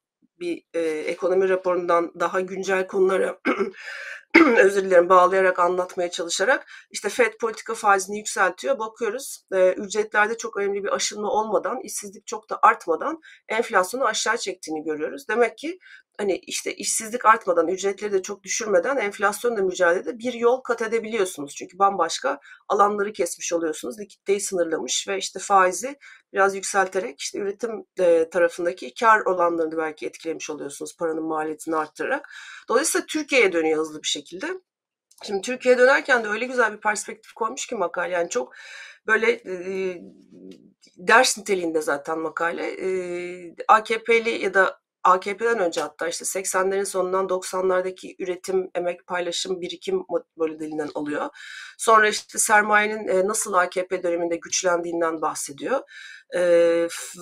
bir 0.41 0.63
e, 0.75 0.81
ekonomi 0.81 1.49
raporundan 1.49 2.13
daha 2.21 2.41
güncel 2.41 2.87
konulara 2.87 3.39
özür 4.59 4.85
dilerim 4.85 5.09
bağlayarak 5.09 5.59
anlatmaya 5.59 6.11
çalışarak 6.11 6.67
işte 6.91 7.09
FED 7.09 7.33
politika 7.41 7.75
faizini 7.75 8.19
yükseltiyor. 8.19 8.79
Bakıyoruz 8.79 9.45
e, 9.53 9.73
ücretlerde 9.73 10.37
çok 10.37 10.57
önemli 10.57 10.85
bir 10.85 10.95
aşınma 10.95 11.31
olmadan, 11.31 11.81
işsizlik 11.81 12.27
çok 12.27 12.51
da 12.51 12.59
artmadan 12.63 13.21
enflasyonu 13.49 14.05
aşağı 14.05 14.39
çektiğini 14.39 14.85
görüyoruz. 14.85 15.29
Demek 15.29 15.59
ki 15.59 15.79
hani 16.19 16.37
işte 16.37 16.75
işsizlik 16.75 17.25
artmadan, 17.25 17.69
ücretleri 17.69 18.13
de 18.13 18.23
çok 18.23 18.43
düşürmeden 18.43 18.97
enflasyonla 18.97 19.63
mücadelede 19.63 20.19
bir 20.19 20.33
yol 20.33 20.61
kat 20.61 20.83
edebiliyorsunuz. 20.83 21.55
Çünkü 21.55 21.79
bambaşka 21.79 22.41
alanları 22.69 23.13
kesmiş 23.13 23.53
oluyorsunuz. 23.53 24.01
Likiditeyi 24.01 24.41
sınırlamış 24.41 25.09
ve 25.09 25.19
işte 25.19 25.39
faizi 25.39 25.99
biraz 26.33 26.55
yükselterek 26.55 27.21
işte 27.21 27.39
üretim 27.39 27.85
tarafındaki 28.31 28.95
kar 28.95 29.21
olanlarını 29.21 29.77
belki 29.77 30.07
etkilemiş 30.07 30.51
oluyorsunuz 30.51 30.97
paranın 30.97 31.25
maliyetini 31.25 31.77
arttırarak. 31.77 32.29
Dolayısıyla 32.69 33.07
Türkiye'ye 33.07 33.53
dönüyor 33.53 33.79
hızlı 33.79 34.03
bir 34.03 34.09
şekilde. 34.09 34.47
Şimdi 35.25 35.41
Türkiye'ye 35.41 35.79
dönerken 35.79 36.25
de 36.25 36.29
öyle 36.29 36.47
güzel 36.47 36.73
bir 36.73 36.81
perspektif 36.81 37.33
koymuş 37.33 37.67
ki 37.67 37.75
makale. 37.75 38.15
Yani 38.15 38.31
çok 38.31 38.55
böyle 39.07 39.31
e, 39.33 40.03
ders 40.97 41.39
niteliğinde 41.39 41.81
zaten 41.81 42.19
makale. 42.19 42.77
AKP'li 43.69 44.31
ya 44.43 44.55
da 44.55 44.81
AKP'den 45.07 45.59
önce 45.59 45.81
hatta 45.81 46.09
işte 46.09 46.25
80'lerin 46.25 46.85
sonundan 46.85 47.27
90'lardaki 47.27 48.17
üretim, 48.19 48.71
emek, 48.75 49.07
paylaşım, 49.07 49.61
birikim 49.61 50.05
modelinden 50.37 50.91
alıyor. 50.95 51.29
Sonra 51.79 52.09
işte 52.09 52.39
sermayenin 52.39 53.29
nasıl 53.29 53.53
AKP 53.53 54.03
döneminde 54.03 54.37
güçlendiğinden 54.37 55.23
bahsediyor. 55.23 55.81
E, 56.35 56.41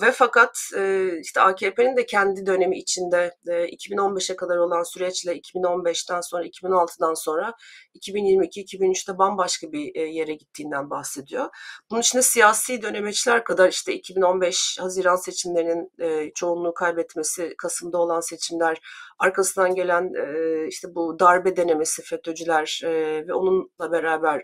ve 0.01 0.11
fakat 0.13 0.59
e, 0.77 1.11
işte 1.21 1.41
AKP'nin 1.41 1.97
de 1.97 2.05
kendi 2.05 2.45
dönemi 2.45 2.77
içinde 2.77 3.35
e, 3.47 3.51
2015'e 3.51 4.35
kadar 4.35 4.57
olan 4.57 4.83
süreçle 4.83 5.37
2015'ten 5.37 6.21
sonra 6.21 6.45
2016'dan 6.45 7.13
sonra 7.13 7.53
2022-2023'te 7.95 9.17
bambaşka 9.17 9.71
bir 9.71 9.95
e, 9.95 10.01
yere 10.01 10.33
gittiğinden 10.33 10.89
bahsediyor. 10.89 11.49
Bunun 11.91 12.01
içinde 12.01 12.21
siyasi 12.21 12.81
dönemeçler 12.81 13.43
kadar 13.43 13.69
işte 13.69 13.93
2015 13.93 14.77
Haziran 14.79 15.15
seçimlerinin 15.15 15.91
e, 15.99 16.31
çoğunluğu 16.33 16.73
kaybetmesi, 16.73 17.53
Kasım'da 17.57 17.97
olan 17.97 18.19
seçimler, 18.19 18.81
arkasından 19.19 19.75
gelen 19.75 20.13
e, 20.13 20.67
işte 20.67 20.95
bu 20.95 21.19
darbe 21.19 21.57
denemesi 21.57 22.01
FETÖ'cüler 22.01 22.81
e, 22.83 22.89
ve 23.27 23.33
onunla 23.33 23.91
beraber 23.91 24.43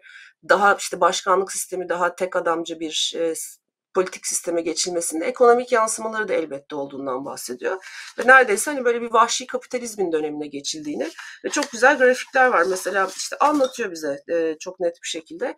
daha 0.49 0.75
işte 0.75 1.01
başkanlık 1.01 1.51
sistemi 1.51 1.89
daha 1.89 2.15
tek 2.15 2.35
adamcı 2.35 2.79
bir 2.79 3.13
e, 3.17 3.33
politik 3.93 4.27
sisteme 4.27 4.61
geçilmesinin 4.61 5.21
ekonomik 5.21 5.71
yansımaları 5.71 6.27
da 6.27 6.33
elbette 6.33 6.75
olduğundan 6.75 7.25
bahsediyor. 7.25 7.85
Ve 8.19 8.27
neredeyse 8.27 8.71
hani 8.71 8.85
böyle 8.85 9.01
bir 9.01 9.13
vahşi 9.13 9.47
kapitalizmin 9.47 10.11
dönemine 10.11 10.47
geçildiğini 10.47 11.09
ve 11.45 11.49
çok 11.49 11.71
güzel 11.71 11.97
grafikler 11.97 12.47
var. 12.47 12.65
Mesela 12.69 13.09
işte 13.17 13.37
anlatıyor 13.37 13.91
bize 13.91 14.19
e, 14.33 14.57
çok 14.59 14.79
net 14.79 14.95
bir 15.03 15.07
şekilde. 15.07 15.57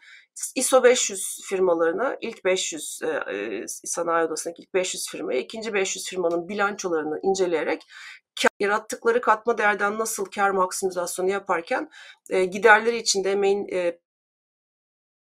ISO 0.56 0.84
500 0.84 1.42
firmalarına 1.50 2.18
ilk 2.22 2.46
500 2.46 3.00
e, 3.04 3.08
e, 3.08 3.66
sanayi 3.68 4.25
odasındaki 4.25 4.62
ilk 4.62 4.74
500 4.74 5.10
firmaya 5.10 5.40
ikinci 5.40 5.74
500 5.74 6.10
firmanın 6.10 6.50
bilançolarını 6.50 7.20
inceleyerek 7.24 7.82
yarattıkları 8.60 9.22
katma 9.22 9.58
değerden 9.58 10.00
nasıl 10.00 10.25
kar 10.25 10.50
maksimizasyonu 10.50 11.30
yaparken 11.30 11.90
e, 12.30 12.46
giderleri 12.46 12.98
içinde 12.98 13.32
emeğin 13.32 13.68
e, 13.74 14.00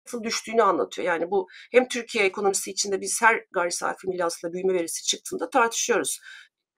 nasıl 0.07 0.23
düştüğünü 0.23 0.63
anlatıyor. 0.63 1.07
Yani 1.07 1.31
bu 1.31 1.47
hem 1.71 1.87
Türkiye 1.87 2.25
ekonomisi 2.25 2.71
içinde 2.71 3.01
biz 3.01 3.21
her 3.21 3.45
gayri 3.51 3.71
safi 3.71 4.07
milli 4.07 4.23
hasıla 4.23 4.53
büyüme 4.53 4.73
verisi 4.73 5.03
çıktığında 5.03 5.49
tartışıyoruz. 5.49 6.19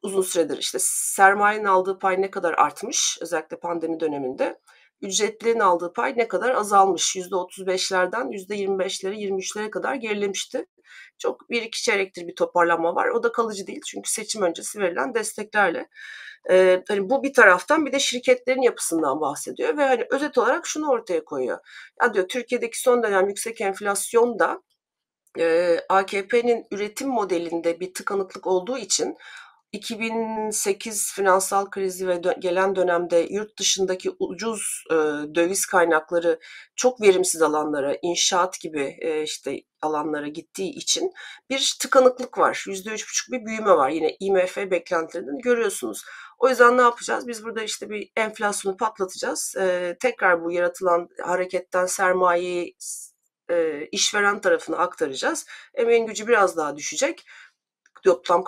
Uzun 0.02 0.22
süredir 0.22 0.58
işte 0.58 0.78
sermayenin 0.82 1.66
aldığı 1.66 2.00
pay 2.00 2.22
ne 2.22 2.32
kadar 2.32 2.54
artmış 2.54 3.18
özellikle 3.22 3.60
pandemi 3.60 4.00
döneminde. 4.00 4.60
Ücretlerin 5.02 5.60
aldığı 5.60 5.94
pay 5.94 6.14
ne 6.18 6.28
kadar 6.28 6.56
azalmış. 6.56 7.16
%35'lerden 7.16 8.32
%25'lere 8.32 9.16
23'lere 9.16 9.70
kadar 9.70 9.96
gerilemişti. 9.96 10.66
Çok 11.18 11.50
bir 11.50 11.62
iki 11.62 11.84
çeyrektir 11.84 12.28
bir 12.28 12.36
toparlanma 12.36 12.96
var. 12.96 13.08
O 13.08 13.24
da 13.24 13.32
kalıcı 13.32 13.68
değil 13.68 13.82
çünkü 13.88 14.12
seçim 14.12 14.42
öncesi 14.42 14.80
verilen 14.80 15.14
desteklerle. 15.14 15.90
Ee, 16.50 16.84
hani 16.88 17.10
bu 17.10 17.24
bir 17.24 17.34
taraftan 17.34 17.86
bir 17.86 17.92
de 17.92 18.00
şirketlerin 18.00 18.62
yapısından 18.62 19.22
bahsediyor 19.22 19.78
ve 19.78 19.86
hani 19.86 20.06
özet 20.12 20.38
olarak 20.38 20.68
şunu 20.68 20.90
ortaya 20.90 21.26
koyuyor. 21.26 21.60
Ya 22.02 22.14
diyor 22.14 22.28
Türkiye'deki 22.28 22.80
son 22.80 23.04
dönem 23.04 23.28
yüksek 23.28 23.62
enflasyon 23.62 24.40
da 24.40 24.62
e, 25.40 25.78
AKP'nin 25.90 26.66
üretim 26.72 27.10
modelinde 27.10 27.80
bir 27.80 27.94
tıkanıklık 27.94 28.48
olduğu 28.48 28.78
için 28.78 29.18
2008 29.72 31.14
finansal 31.14 31.70
krizi 31.70 32.08
ve 32.08 32.16
dö- 32.16 32.40
gelen 32.40 32.76
dönemde 32.76 33.28
yurt 33.30 33.60
dışındaki 33.60 34.12
ucuz 34.20 34.84
e, 34.92 34.96
döviz 35.36 35.66
kaynakları 35.66 36.40
çok 36.76 37.02
verimsiz 37.02 37.42
alanlara, 37.42 37.98
inşaat 38.02 38.60
gibi 38.60 38.98
e, 39.02 39.24
işte 39.24 39.62
alanlara 39.82 40.28
gittiği 40.28 40.72
için 40.72 41.14
bir 41.50 41.78
tıkanıklık 41.82 42.38
var. 42.38 42.64
%3,5 42.68 43.32
bir 43.32 43.46
büyüme 43.46 43.72
var. 43.72 43.90
Yine 43.90 44.18
IMF 44.20 44.58
beklentilerini 44.58 45.42
görüyorsunuz. 45.42 46.04
O 46.40 46.50
yüzden 46.50 46.78
ne 46.78 46.82
yapacağız? 46.82 47.28
Biz 47.28 47.44
burada 47.44 47.64
işte 47.64 47.90
bir 47.90 48.12
enflasyonu 48.16 48.78
patlatacağız. 48.78 49.56
E, 49.58 49.98
tekrar 50.00 50.44
bu 50.44 50.52
yaratılan 50.52 51.10
hareketten 51.24 51.86
sermayeyi 51.86 52.76
e, 53.50 53.86
işveren 53.92 54.42
tarafına 54.42 54.78
aktaracağız. 54.78 55.46
Emeğin 55.74 56.06
gücü 56.06 56.28
biraz 56.28 56.58
daha 56.58 56.78
düşecek. 56.78 57.26
Toplam 58.04 58.44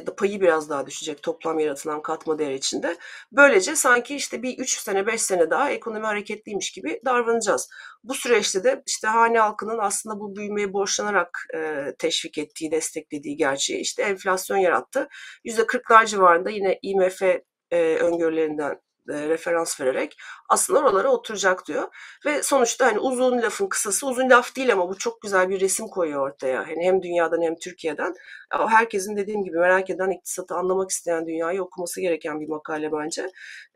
ya 0.00 0.06
da 0.06 0.16
payı 0.16 0.40
biraz 0.40 0.70
daha 0.70 0.86
düşecek 0.86 1.22
toplam 1.22 1.58
yaratılan 1.58 2.02
katma 2.02 2.38
değer 2.38 2.54
içinde. 2.54 2.96
Böylece 3.32 3.76
sanki 3.76 4.16
işte 4.16 4.42
bir 4.42 4.58
3 4.58 4.78
sene 4.78 5.06
5 5.06 5.22
sene 5.22 5.50
daha 5.50 5.70
ekonomi 5.70 6.06
hareketliymiş 6.06 6.72
gibi 6.72 7.00
davranacağız. 7.04 7.68
Bu 8.04 8.14
süreçte 8.14 8.64
de 8.64 8.82
işte 8.86 9.08
hane 9.08 9.38
halkının 9.38 9.78
aslında 9.78 10.20
bu 10.20 10.36
büyümeyi 10.36 10.72
borçlanarak 10.72 11.46
e, 11.54 11.84
teşvik 11.98 12.38
ettiği, 12.38 12.70
desteklediği 12.70 13.36
gerçeği 13.36 13.80
işte 13.80 14.02
enflasyon 14.02 14.56
yarattı. 14.58 15.08
%40'lar 15.44 16.06
civarında 16.06 16.50
yine 16.50 16.78
IMF 16.82 17.22
e, 17.70 17.96
öngörülerinden 17.96 18.80
e, 19.10 19.28
referans 19.28 19.80
vererek 19.80 20.16
aslında 20.48 20.78
oralara 20.78 21.08
oturacak 21.08 21.66
diyor. 21.66 21.88
Ve 22.26 22.42
sonuçta 22.42 22.86
hani 22.86 22.98
uzun 22.98 23.42
lafın 23.42 23.66
kısası 23.66 24.06
uzun 24.06 24.30
laf 24.30 24.56
değil 24.56 24.72
ama 24.72 24.88
bu 24.88 24.98
çok 24.98 25.22
güzel 25.22 25.48
bir 25.48 25.60
resim 25.60 25.88
koyuyor 25.88 26.28
ortaya. 26.30 26.68
Hani 26.68 26.84
hem 26.84 27.02
dünyadan 27.02 27.42
hem 27.42 27.56
Türkiye'den. 27.56 28.14
Herkesin 28.50 29.16
dediğim 29.16 29.44
gibi 29.44 29.58
merak 29.58 29.90
eden, 29.90 30.10
iktisatı 30.10 30.54
anlamak 30.54 30.90
isteyen 30.90 31.26
dünyayı 31.26 31.62
okuması 31.62 32.00
gereken 32.00 32.40
bir 32.40 32.48
makale 32.48 32.92
bence. 32.92 33.30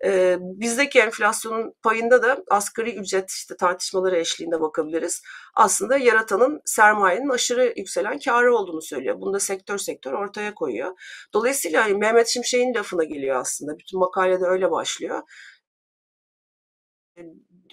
Ee, 0.04 0.36
bizdeki 0.40 1.00
enflasyonun 1.00 1.74
payında 1.82 2.22
da 2.22 2.44
asgari 2.50 2.94
ücret 2.94 3.30
işte 3.30 3.56
tartışmaları 3.56 4.16
eşliğinde 4.16 4.60
bakabiliriz. 4.60 5.22
Aslında 5.54 5.96
yaratanın 5.96 6.60
sermayenin 6.64 7.28
aşırı 7.28 7.72
yükselen 7.76 8.18
karı 8.18 8.56
olduğunu 8.56 8.82
söylüyor. 8.82 9.20
Bunu 9.20 9.34
da 9.34 9.40
sektör 9.40 9.78
sektör 9.78 10.12
ortaya 10.12 10.54
koyuyor. 10.54 10.92
Dolayısıyla 11.34 11.84
hani 11.84 11.94
Mehmet 11.94 12.28
Şimşek'in 12.28 12.74
lafına 12.74 13.04
geliyor 13.04 13.36
aslında. 13.36 13.78
Bütün 13.78 14.00
makalede 14.00 14.44
öyle 14.44 14.70
başlıyor 14.70 15.22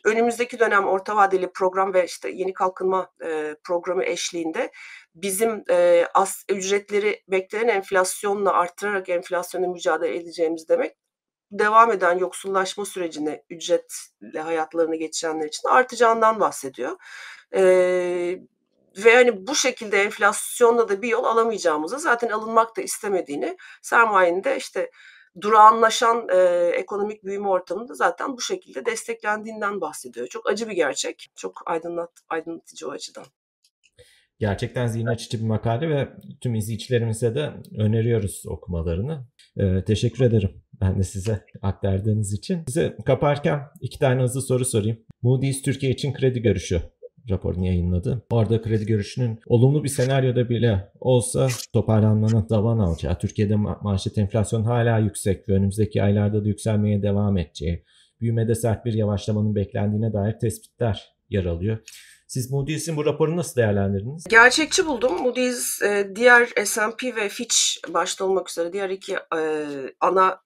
önümüzdeki 0.03 0.59
dönem 0.59 0.87
orta 0.87 1.15
vadeli 1.15 1.51
program 1.53 1.93
ve 1.93 2.05
işte 2.05 2.29
yeni 2.29 2.53
kalkınma 2.53 3.11
e, 3.23 3.55
programı 3.63 4.03
eşliğinde 4.03 4.71
bizim 5.15 5.63
e, 5.69 6.07
as 6.13 6.43
ücretleri 6.49 7.23
beklenen 7.27 7.67
enflasyonla 7.67 8.53
arttırarak 8.53 9.09
enflasyona 9.09 9.67
mücadele 9.67 10.17
edeceğimiz 10.17 10.69
demek 10.69 10.95
devam 11.51 11.91
eden 11.91 12.17
yoksullaşma 12.17 12.85
sürecini 12.85 13.43
ücretle 13.49 14.39
hayatlarını 14.41 14.95
geçirenler 14.95 15.47
için 15.47 15.67
artacağından 15.67 16.39
bahsediyor. 16.39 16.97
E, 17.55 17.61
ve 18.97 19.15
hani 19.15 19.47
bu 19.47 19.55
şekilde 19.55 20.01
enflasyonla 20.03 20.89
da 20.89 21.01
bir 21.01 21.07
yol 21.07 21.23
alamayacağımızı 21.23 21.99
zaten 21.99 22.29
alınmak 22.29 22.77
da 22.77 22.81
istemediğini 22.81 23.57
sermayenin 23.81 24.43
de 24.43 24.57
işte 24.57 24.91
durağanlaşan 25.41 26.27
e, 26.29 26.37
ekonomik 26.75 27.23
büyüme 27.23 27.47
ortamında 27.47 27.93
zaten 27.93 28.37
bu 28.37 28.41
şekilde 28.41 28.85
desteklendiğinden 28.85 29.81
bahsediyor. 29.81 30.27
Çok 30.27 30.49
acı 30.49 30.69
bir 30.69 30.75
gerçek. 30.75 31.27
Çok 31.35 31.61
aydınlat, 31.65 32.11
aydınlatıcı 32.29 32.87
o 32.87 32.91
açıdan. 32.91 33.25
Gerçekten 34.39 34.87
zihin 34.87 35.05
açıcı 35.05 35.39
bir 35.39 35.47
makale 35.47 35.89
ve 35.89 36.09
tüm 36.41 36.55
izleyicilerimize 36.55 37.35
de 37.35 37.51
öneriyoruz 37.77 38.43
okumalarını. 38.47 39.27
Ee, 39.57 39.83
teşekkür 39.83 40.25
ederim 40.25 40.63
ben 40.81 40.99
de 40.99 41.03
size 41.03 41.45
aktardığınız 41.61 42.33
için. 42.33 42.63
Size 42.67 42.97
kaparken 43.05 43.61
iki 43.81 43.99
tane 43.99 44.21
hızlı 44.21 44.41
soru 44.41 44.65
sorayım. 44.65 44.99
Moody's 45.21 45.61
Türkiye 45.61 45.91
için 45.91 46.13
kredi 46.13 46.41
görüşü 46.41 46.81
raporunu 47.29 47.65
yayınladı. 47.65 48.25
Orada 48.29 48.61
kredi 48.61 48.85
görüşünün 48.85 49.39
olumlu 49.45 49.83
bir 49.83 49.89
senaryoda 49.89 50.49
bile 50.49 50.91
olsa 50.99 51.47
toparlanmanın 51.73 52.49
davan 52.49 52.79
alacağı, 52.79 53.19
Türkiye'de 53.19 53.53
ma- 53.53 53.83
manşet 53.83 54.17
enflasyon 54.17 54.63
hala 54.63 54.97
yüksek 54.97 55.49
ve 55.49 55.53
önümüzdeki 55.53 56.03
aylarda 56.03 56.43
da 56.43 56.47
yükselmeye 56.47 57.03
devam 57.03 57.37
edeceği, 57.37 57.83
büyümede 58.21 58.55
sert 58.55 58.85
bir 58.85 58.93
yavaşlamanın 58.93 59.55
beklendiğine 59.55 60.13
dair 60.13 60.39
tespitler 60.39 61.15
yer 61.29 61.45
alıyor. 61.45 61.77
Siz 62.27 62.51
Moody's'in 62.51 62.97
bu 62.97 63.05
raporunu 63.05 63.37
nasıl 63.37 63.55
değerlendirdiniz? 63.55 64.23
Gerçekçi 64.29 64.85
buldum. 64.85 65.21
Moody's 65.21 65.81
e, 65.81 66.11
diğer 66.15 66.49
S&P 66.65 67.15
ve 67.15 67.29
Fitch 67.29 67.55
başta 67.89 68.25
olmak 68.25 68.49
üzere 68.49 68.73
diğer 68.73 68.89
iki 68.89 69.13
e, 69.13 69.65
ana 69.99 70.41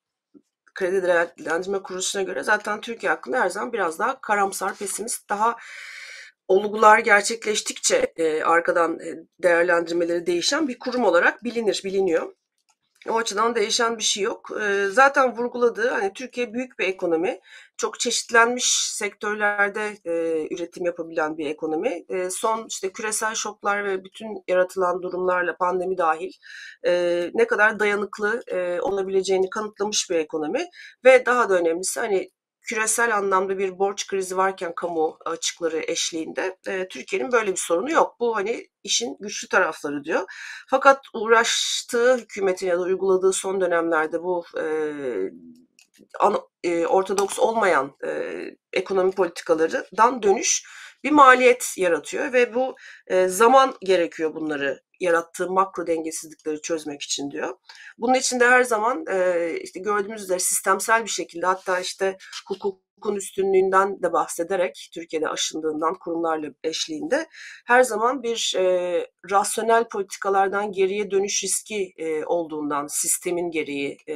kredi 0.75 1.03
değerlendirme 1.03 1.79
kuruluşuna 1.79 2.21
göre 2.21 2.43
zaten 2.43 2.81
Türkiye 2.81 3.11
hakkında 3.11 3.39
her 3.39 3.49
zaman 3.49 3.73
biraz 3.73 3.99
daha 3.99 4.21
karamsar, 4.21 4.75
pesimist, 4.75 5.29
daha 5.29 5.55
olgular 6.47 6.99
gerçekleştikçe 6.99 8.13
e, 8.15 8.43
arkadan 8.43 8.99
e, 8.99 9.15
değerlendirmeleri 9.43 10.25
değişen 10.25 10.67
bir 10.67 10.79
kurum 10.79 11.03
olarak 11.03 11.43
bilinir, 11.43 11.81
biliniyor. 11.85 12.33
O 13.09 13.17
açıdan 13.17 13.55
değişen 13.55 13.97
bir 13.97 14.03
şey 14.03 14.23
yok. 14.23 14.49
E, 14.61 14.87
zaten 14.87 15.37
vurguladığı 15.37 15.89
hani 15.89 16.13
Türkiye 16.13 16.53
büyük 16.53 16.79
bir 16.79 16.87
ekonomi. 16.87 17.39
Çok 17.77 17.99
çeşitlenmiş 17.99 18.65
sektörlerde 18.91 19.97
e, 20.05 20.47
üretim 20.53 20.85
yapabilen 20.85 21.37
bir 21.37 21.45
ekonomi. 21.45 22.05
E, 22.09 22.29
son 22.29 22.65
işte 22.69 22.91
küresel 22.93 23.35
şoklar 23.35 23.85
ve 23.85 24.03
bütün 24.03 24.43
yaratılan 24.47 25.01
durumlarla 25.01 25.57
pandemi 25.57 25.97
dahil 25.97 26.31
e, 26.87 27.31
ne 27.33 27.47
kadar 27.47 27.79
dayanıklı 27.79 28.43
e, 28.47 28.81
olabileceğini 28.81 29.49
kanıtlamış 29.49 30.09
bir 30.09 30.15
ekonomi. 30.15 30.65
Ve 31.05 31.25
daha 31.25 31.49
da 31.49 31.59
önemlisi 31.59 31.99
hani 31.99 32.31
küresel 32.69 33.17
anlamda 33.17 33.57
bir 33.57 33.79
borç 33.79 34.07
krizi 34.07 34.37
varken 34.37 34.75
kamu 34.75 35.17
açıkları 35.25 35.83
eşliğinde 35.87 36.57
e, 36.67 36.87
Türkiye'nin 36.87 37.31
böyle 37.31 37.51
bir 37.51 37.57
sorunu 37.57 37.91
yok. 37.91 38.15
Bu 38.19 38.35
hani 38.35 38.67
işin 38.83 39.17
güçlü 39.19 39.47
tarafları 39.47 40.03
diyor. 40.03 40.23
Fakat 40.69 41.05
uğraştığı 41.13 42.17
hükümetin 42.17 42.67
ya 42.67 42.77
da 42.77 42.81
uyguladığı 42.81 43.33
son 43.33 43.61
dönemlerde 43.61 44.23
bu 44.23 44.45
e, 44.59 44.65
an, 46.19 46.37
e, 46.63 46.85
ortodoks 46.85 47.39
olmayan 47.39 47.95
e, 48.05 48.41
ekonomi 48.73 49.11
politikalarından 49.11 50.23
dönüş 50.23 50.63
bir 51.03 51.11
maliyet 51.11 51.73
yaratıyor 51.77 52.33
ve 52.33 52.53
bu 52.53 52.75
e, 53.07 53.27
zaman 53.27 53.73
gerekiyor 53.81 54.35
bunları 54.35 54.84
yarattığı 54.99 55.51
makro 55.51 55.87
dengesizlikleri 55.87 56.61
çözmek 56.61 57.01
için 57.01 57.31
diyor. 57.31 57.57
Bunun 57.97 58.13
için 58.13 58.39
de 58.39 58.45
her 58.45 58.63
zaman 58.63 59.05
e, 59.09 59.49
işte 59.61 59.79
gördüğümüz 59.79 60.23
üzere 60.23 60.39
sistemsel 60.39 61.03
bir 61.03 61.09
şekilde 61.09 61.45
hatta 61.45 61.79
işte 61.79 62.17
hukukun 62.47 63.15
üstünlüğünden 63.15 64.03
de 64.03 64.13
bahsederek 64.13 64.89
Türkiye'de 64.93 65.29
aşındığından 65.29 65.93
kurumlarla 65.99 66.47
eşliğinde 66.63 67.27
her 67.65 67.83
zaman 67.83 68.23
bir 68.23 68.53
e, 68.57 69.07
rasyonel 69.31 69.87
politikalardan 69.87 70.71
geriye 70.71 71.11
dönüş 71.11 71.43
riski 71.43 71.93
e, 71.97 72.25
olduğundan 72.25 72.87
sistemin 72.87 73.51
gereği 73.51 73.97
e, 74.07 74.15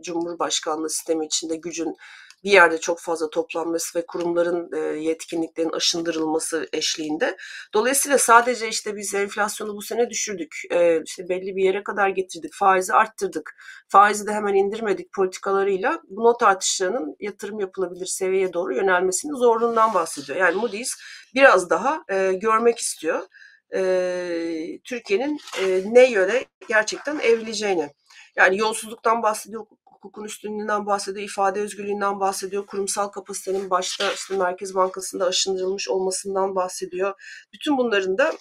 Cumhurbaşkanlığı 0.00 0.90
sistemi 0.90 1.26
içinde 1.26 1.56
gücün 1.56 1.96
bir 2.44 2.50
yerde 2.50 2.80
çok 2.80 3.00
fazla 3.00 3.30
toplanması 3.30 3.98
ve 3.98 4.06
kurumların 4.06 4.70
e, 4.76 4.78
yetkinliklerin 4.78 5.70
aşındırılması 5.70 6.68
eşliğinde. 6.72 7.36
Dolayısıyla 7.74 8.18
sadece 8.18 8.68
işte 8.68 8.96
biz 8.96 9.14
enflasyonu 9.14 9.76
bu 9.76 9.82
sene 9.82 10.10
düşürdük. 10.10 10.56
E, 10.70 11.02
işte 11.02 11.28
belli 11.28 11.56
bir 11.56 11.64
yere 11.64 11.82
kadar 11.82 12.08
getirdik. 12.08 12.54
Faizi 12.54 12.94
arttırdık. 12.94 13.56
Faizi 13.88 14.26
de 14.26 14.32
hemen 14.32 14.54
indirmedik 14.54 15.12
politikalarıyla 15.12 16.02
bu 16.08 16.24
not 16.24 16.42
artışlarının 16.42 17.16
yatırım 17.20 17.60
yapılabilir 17.60 18.06
seviyeye 18.06 18.52
doğru 18.52 18.74
yönelmesinin 18.74 19.34
zorluğundan 19.34 19.94
bahsediyor. 19.94 20.38
Yani 20.38 20.54
Moody's 20.54 20.94
biraz 21.34 21.70
daha 21.70 22.04
e, 22.08 22.32
görmek 22.32 22.78
istiyor. 22.78 23.26
E, 23.74 24.80
Türkiye'nin 24.84 25.40
e, 25.62 25.82
ne 25.86 26.10
yöne 26.10 26.44
gerçekten 26.68 27.18
evrileceğini. 27.18 27.90
Yani 28.36 28.58
yolsuzluktan 28.58 29.22
bahsediyor, 29.22 29.66
hukukun 29.98 30.24
üstünlüğünden 30.24 30.86
bahsediyor, 30.86 31.24
ifade 31.24 31.60
özgürlüğünden 31.60 32.20
bahsediyor, 32.20 32.66
kurumsal 32.66 33.08
kapasitenin 33.08 33.70
başta 33.70 34.12
işte 34.12 34.36
Merkez 34.36 34.74
Bankası'nda 34.74 35.26
aşındırılmış 35.26 35.88
olmasından 35.88 36.54
bahsediyor. 36.54 37.14
Bütün 37.52 37.78
bunların 37.78 38.18
da 38.18 38.32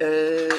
e, 0.00 0.06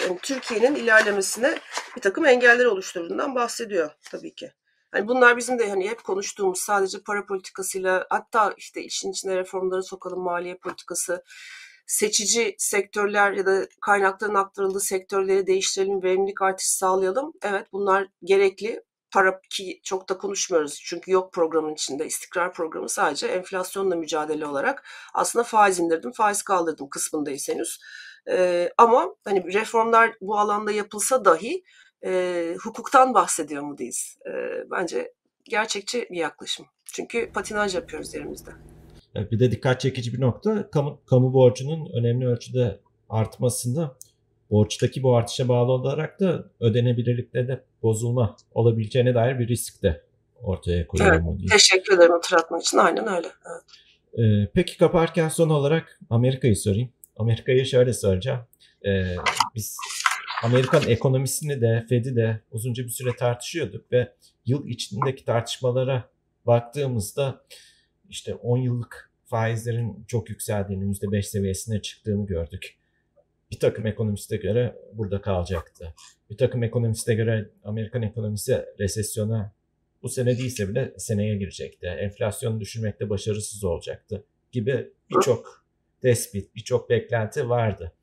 yani 0.08 0.20
Türkiye'nin 0.22 0.76
ilerlemesine 0.76 1.60
bir 1.96 2.02
takım 2.02 2.26
engeller 2.26 2.66
oluşturduğundan 2.66 3.36
bahsediyor 3.36 3.92
tabii 4.12 4.36
ki. 4.36 4.52
Yani 4.96 5.08
bunlar 5.08 5.38
bizim 5.38 5.60
de 5.60 5.70
hani 5.70 5.90
hep 5.90 6.04
konuştuğumuz 6.04 6.60
sadece 6.60 7.00
para 7.00 7.26
politikasıyla 7.26 8.08
hatta 8.10 8.54
işte 8.58 8.82
işin 8.84 9.12
içine 9.12 9.36
reformları 9.36 9.84
sokalım 9.84 10.20
maliye 10.20 10.56
politikası 10.56 11.24
seçici 11.88 12.56
sektörler 12.58 13.32
ya 13.32 13.46
da 13.46 13.68
kaynakların 13.82 14.36
aktarıldığı 14.36 14.80
sektörleri 14.80 15.48
değiştirelim, 15.48 16.04
verimlilik 16.04 16.42
artışı 16.42 16.78
sağlayalım. 16.78 17.34
Evet 17.44 17.68
bunlar 17.74 18.08
gerekli 18.24 18.84
para 19.18 19.42
ki 19.50 19.80
çok 19.84 20.10
da 20.10 20.18
konuşmuyoruz 20.18 20.80
çünkü 20.84 21.12
yok 21.12 21.34
programın 21.34 21.74
içinde 21.74 22.06
istikrar 22.06 22.54
programı 22.54 22.90
sadece 22.90 23.28
enflasyonla 23.28 23.96
mücadele 23.96 24.46
olarak 24.46 24.84
aslında 25.14 25.44
faiz 25.44 25.80
indirdim 25.80 26.12
faiz 26.12 26.44
kaldırdım 26.44 26.90
kısmındayız 26.90 27.50
henüz. 27.50 27.80
Ee, 28.30 28.70
ama 28.78 29.16
hani 29.26 29.54
reformlar 29.54 30.12
bu 30.22 30.40
alanda 30.40 30.72
yapılsa 30.72 31.26
dahi 31.26 31.64
e, 32.06 32.56
hukuktan 32.64 33.14
bahsediyor 33.14 33.64
mu 33.64 33.78
değiliz? 33.78 34.18
E, 34.26 34.32
bence 34.72 35.14
gerçekçi 35.44 36.08
bir 36.12 36.18
yaklaşım. 36.18 36.66
Çünkü 36.86 37.32
patinaj 37.32 37.76
yapıyoruz 37.76 38.14
yerimizde. 38.14 38.52
Bir 39.16 39.40
de 39.40 39.52
dikkat 39.52 39.82
çekici 39.82 40.14
bir 40.14 40.22
nokta 40.22 40.70
kamu, 40.70 41.00
kamu 41.06 41.34
borcunun 41.34 41.90
önemli 42.00 42.28
ölçüde 42.28 42.80
artmasında 43.10 43.98
borçtaki 44.52 45.04
bu 45.04 45.16
artışa 45.16 45.48
bağlı 45.48 45.72
olarak 45.72 46.20
da 46.20 46.46
ödenebilirlikte 46.60 47.48
de 47.48 47.64
bozulma 47.84 48.36
olabileceğine 48.52 49.16
dair 49.16 49.40
bir 49.40 49.48
risk 49.48 49.84
de 49.84 50.02
ortaya 50.44 50.88
koyuyor 50.88 51.14
evet, 51.14 51.24
mu 51.24 51.40
diye. 51.40 51.48
Teşekkür 51.48 51.98
ederim 51.98 52.12
hatırlatmak 52.12 52.62
için. 52.62 52.78
Aynen 52.78 53.08
öyle. 53.08 53.28
Evet. 53.28 53.64
Ee, 54.20 54.52
peki 54.54 54.78
kaparken 54.78 55.30
son 55.30 55.50
olarak 55.50 56.00
Amerika'yı 56.10 56.56
sorayım. 56.56 56.90
Amerika'yı 57.18 57.66
şöyle 57.66 57.94
soracağım. 57.94 58.40
Ee, 58.86 59.16
biz 59.56 59.78
Amerikan 60.44 60.84
ekonomisini 60.88 61.62
de 61.62 61.86
Fed'i 61.90 62.16
de 62.16 62.42
uzunca 62.52 62.84
bir 62.84 62.90
süre 62.90 63.16
tartışıyorduk 63.16 63.92
ve 63.92 64.14
yıl 64.46 64.68
içindeki 64.68 65.26
tartışmalara 65.26 66.10
baktığımızda 66.46 67.46
işte 68.10 68.36
10 68.36 68.58
yıllık 68.58 69.12
faizlerin 69.26 70.06
çok 70.08 70.30
yükseldiğini, 70.30 70.84
%5 70.84 71.24
seviyesine 71.24 71.82
çıktığını 71.82 72.26
gördük. 72.26 72.77
Bir 73.52 73.60
takım 73.60 73.88
ekonomiste 73.88 74.38
göre 74.38 74.76
burada 74.94 75.22
kalacaktı. 75.22 75.94
Bir 76.30 76.38
takım 76.38 76.64
ekonomiste 76.64 77.14
göre 77.14 77.50
Amerikan 77.64 78.02
ekonomisi 78.02 78.66
resesyona 78.80 79.54
bu 80.04 80.10
sene 80.10 80.38
değilse 80.38 80.70
bile 80.70 80.94
seneye 80.98 81.38
girecekti. 81.38 81.88
Enflasyonu 81.88 82.60
düşürmekte 82.60 83.10
başarısız 83.10 83.64
olacaktı 83.64 84.26
gibi 84.52 84.94
birçok 85.10 85.66
tespit, 86.02 86.56
birçok 86.56 86.90
beklenti 86.90 87.50
vardı. 87.50 87.94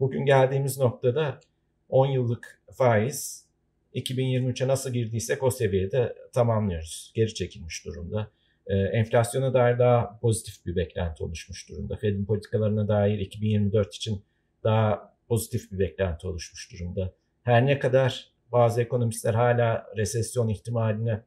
Bugün 0.00 0.26
geldiğimiz 0.26 0.78
noktada 0.78 1.40
10 1.88 2.06
yıllık 2.06 2.62
faiz 2.72 3.46
2023'e 3.94 4.68
nasıl 4.68 4.92
girdiysek 4.92 5.42
o 5.42 5.50
seviyede 5.50 6.14
tamamlıyoruz. 6.32 7.12
Geri 7.14 7.34
çekilmiş 7.34 7.84
durumda. 7.84 8.30
Ee, 8.66 8.74
enflasyona 8.74 9.54
dair 9.54 9.78
daha 9.78 10.18
pozitif 10.18 10.66
bir 10.66 10.76
beklenti 10.76 11.24
oluşmuş 11.24 11.68
durumda. 11.68 11.96
Fed'in 11.96 12.24
politikalarına 12.24 12.88
dair 12.88 13.18
2024 13.18 13.94
için 13.94 14.24
daha 14.66 15.16
pozitif 15.28 15.72
bir 15.72 15.78
beklenti 15.78 16.26
oluşmuş 16.26 16.72
durumda. 16.72 17.12
Her 17.42 17.66
ne 17.66 17.78
kadar 17.78 18.32
bazı 18.52 18.82
ekonomistler 18.82 19.34
hala 19.34 19.86
resesyon 19.96 20.48
ihtimaline 20.48 21.24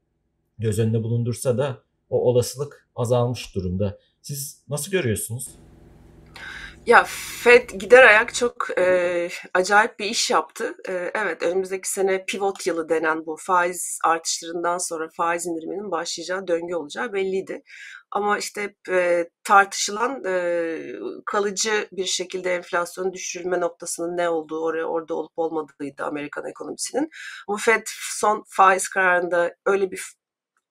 göz 0.58 0.80
önünde 0.80 1.04
bulundursa 1.04 1.58
da 1.58 1.84
o 2.10 2.21
olasılık 2.21 2.89
azalmış 2.95 3.56
durumda. 3.56 3.99
Siz 4.21 4.63
nasıl 4.69 4.91
görüyorsunuz? 4.91 5.47
Ya 6.86 7.04
Fed 7.43 7.69
gider 7.69 8.04
ayak 8.04 8.34
çok 8.34 8.67
e, 8.80 9.30
acayip 9.54 9.99
bir 9.99 10.06
iş 10.06 10.32
yaptı. 10.32 10.75
E, 10.88 11.12
evet 11.15 11.43
önümüzdeki 11.43 11.89
sene 11.89 12.25
pivot 12.25 12.67
yılı 12.67 12.89
denen 12.89 13.25
bu 13.25 13.38
faiz 13.39 13.99
artışlarından 14.04 14.78
sonra 14.78 15.10
faiz 15.17 15.47
indiriminin 15.47 15.91
başlayacağı 15.91 16.47
döngü 16.47 16.75
olacağı 16.75 17.13
belliydi. 17.13 17.63
Ama 18.12 18.38
işte 18.38 18.76
e, 18.89 19.30
tartışılan 19.43 20.24
e, 20.26 20.78
kalıcı 21.26 21.88
bir 21.91 22.06
şekilde 22.06 22.56
enflasyon 22.56 23.13
düşürülme 23.13 23.60
noktasının 23.60 24.17
ne 24.17 24.30
olduğu, 24.30 24.63
oraya 24.63 24.86
orada 24.86 25.13
olup 25.15 25.32
olmadığıydı 25.38 26.04
Amerikan 26.04 26.45
ekonomisinin. 26.45 27.10
Ama 27.48 27.58
Fed 27.58 27.84
son 28.19 28.43
faiz 28.48 28.88
kararında 28.89 29.56
öyle 29.65 29.91
bir 29.91 30.02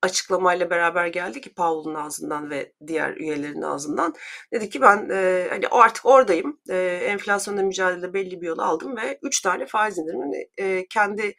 açıklamayla 0.03 0.71
beraber 0.71 1.07
geldi 1.07 1.41
ki 1.41 1.55
Powell'ın 1.55 1.95
ağzından 1.95 2.51
ve 2.51 2.73
diğer 2.87 3.17
üyelerin 3.17 3.63
ağzından. 3.63 4.15
Dedi 4.53 4.71
ki 4.71 4.81
ben 4.81 5.09
e, 5.13 5.47
hani 5.51 5.69
artık 5.69 6.07
oradayım. 6.07 6.61
E, 6.71 6.77
enflasyonla 7.05 7.63
mücadelede 7.63 8.15
belli 8.15 8.41
bir 8.41 8.47
yol 8.47 8.59
aldım 8.59 8.97
ve 8.97 9.19
üç 9.23 9.41
tane 9.41 9.67
faiz 9.67 9.99
indirimini 9.99 10.49
e, 10.59 10.87
kendi 10.89 11.35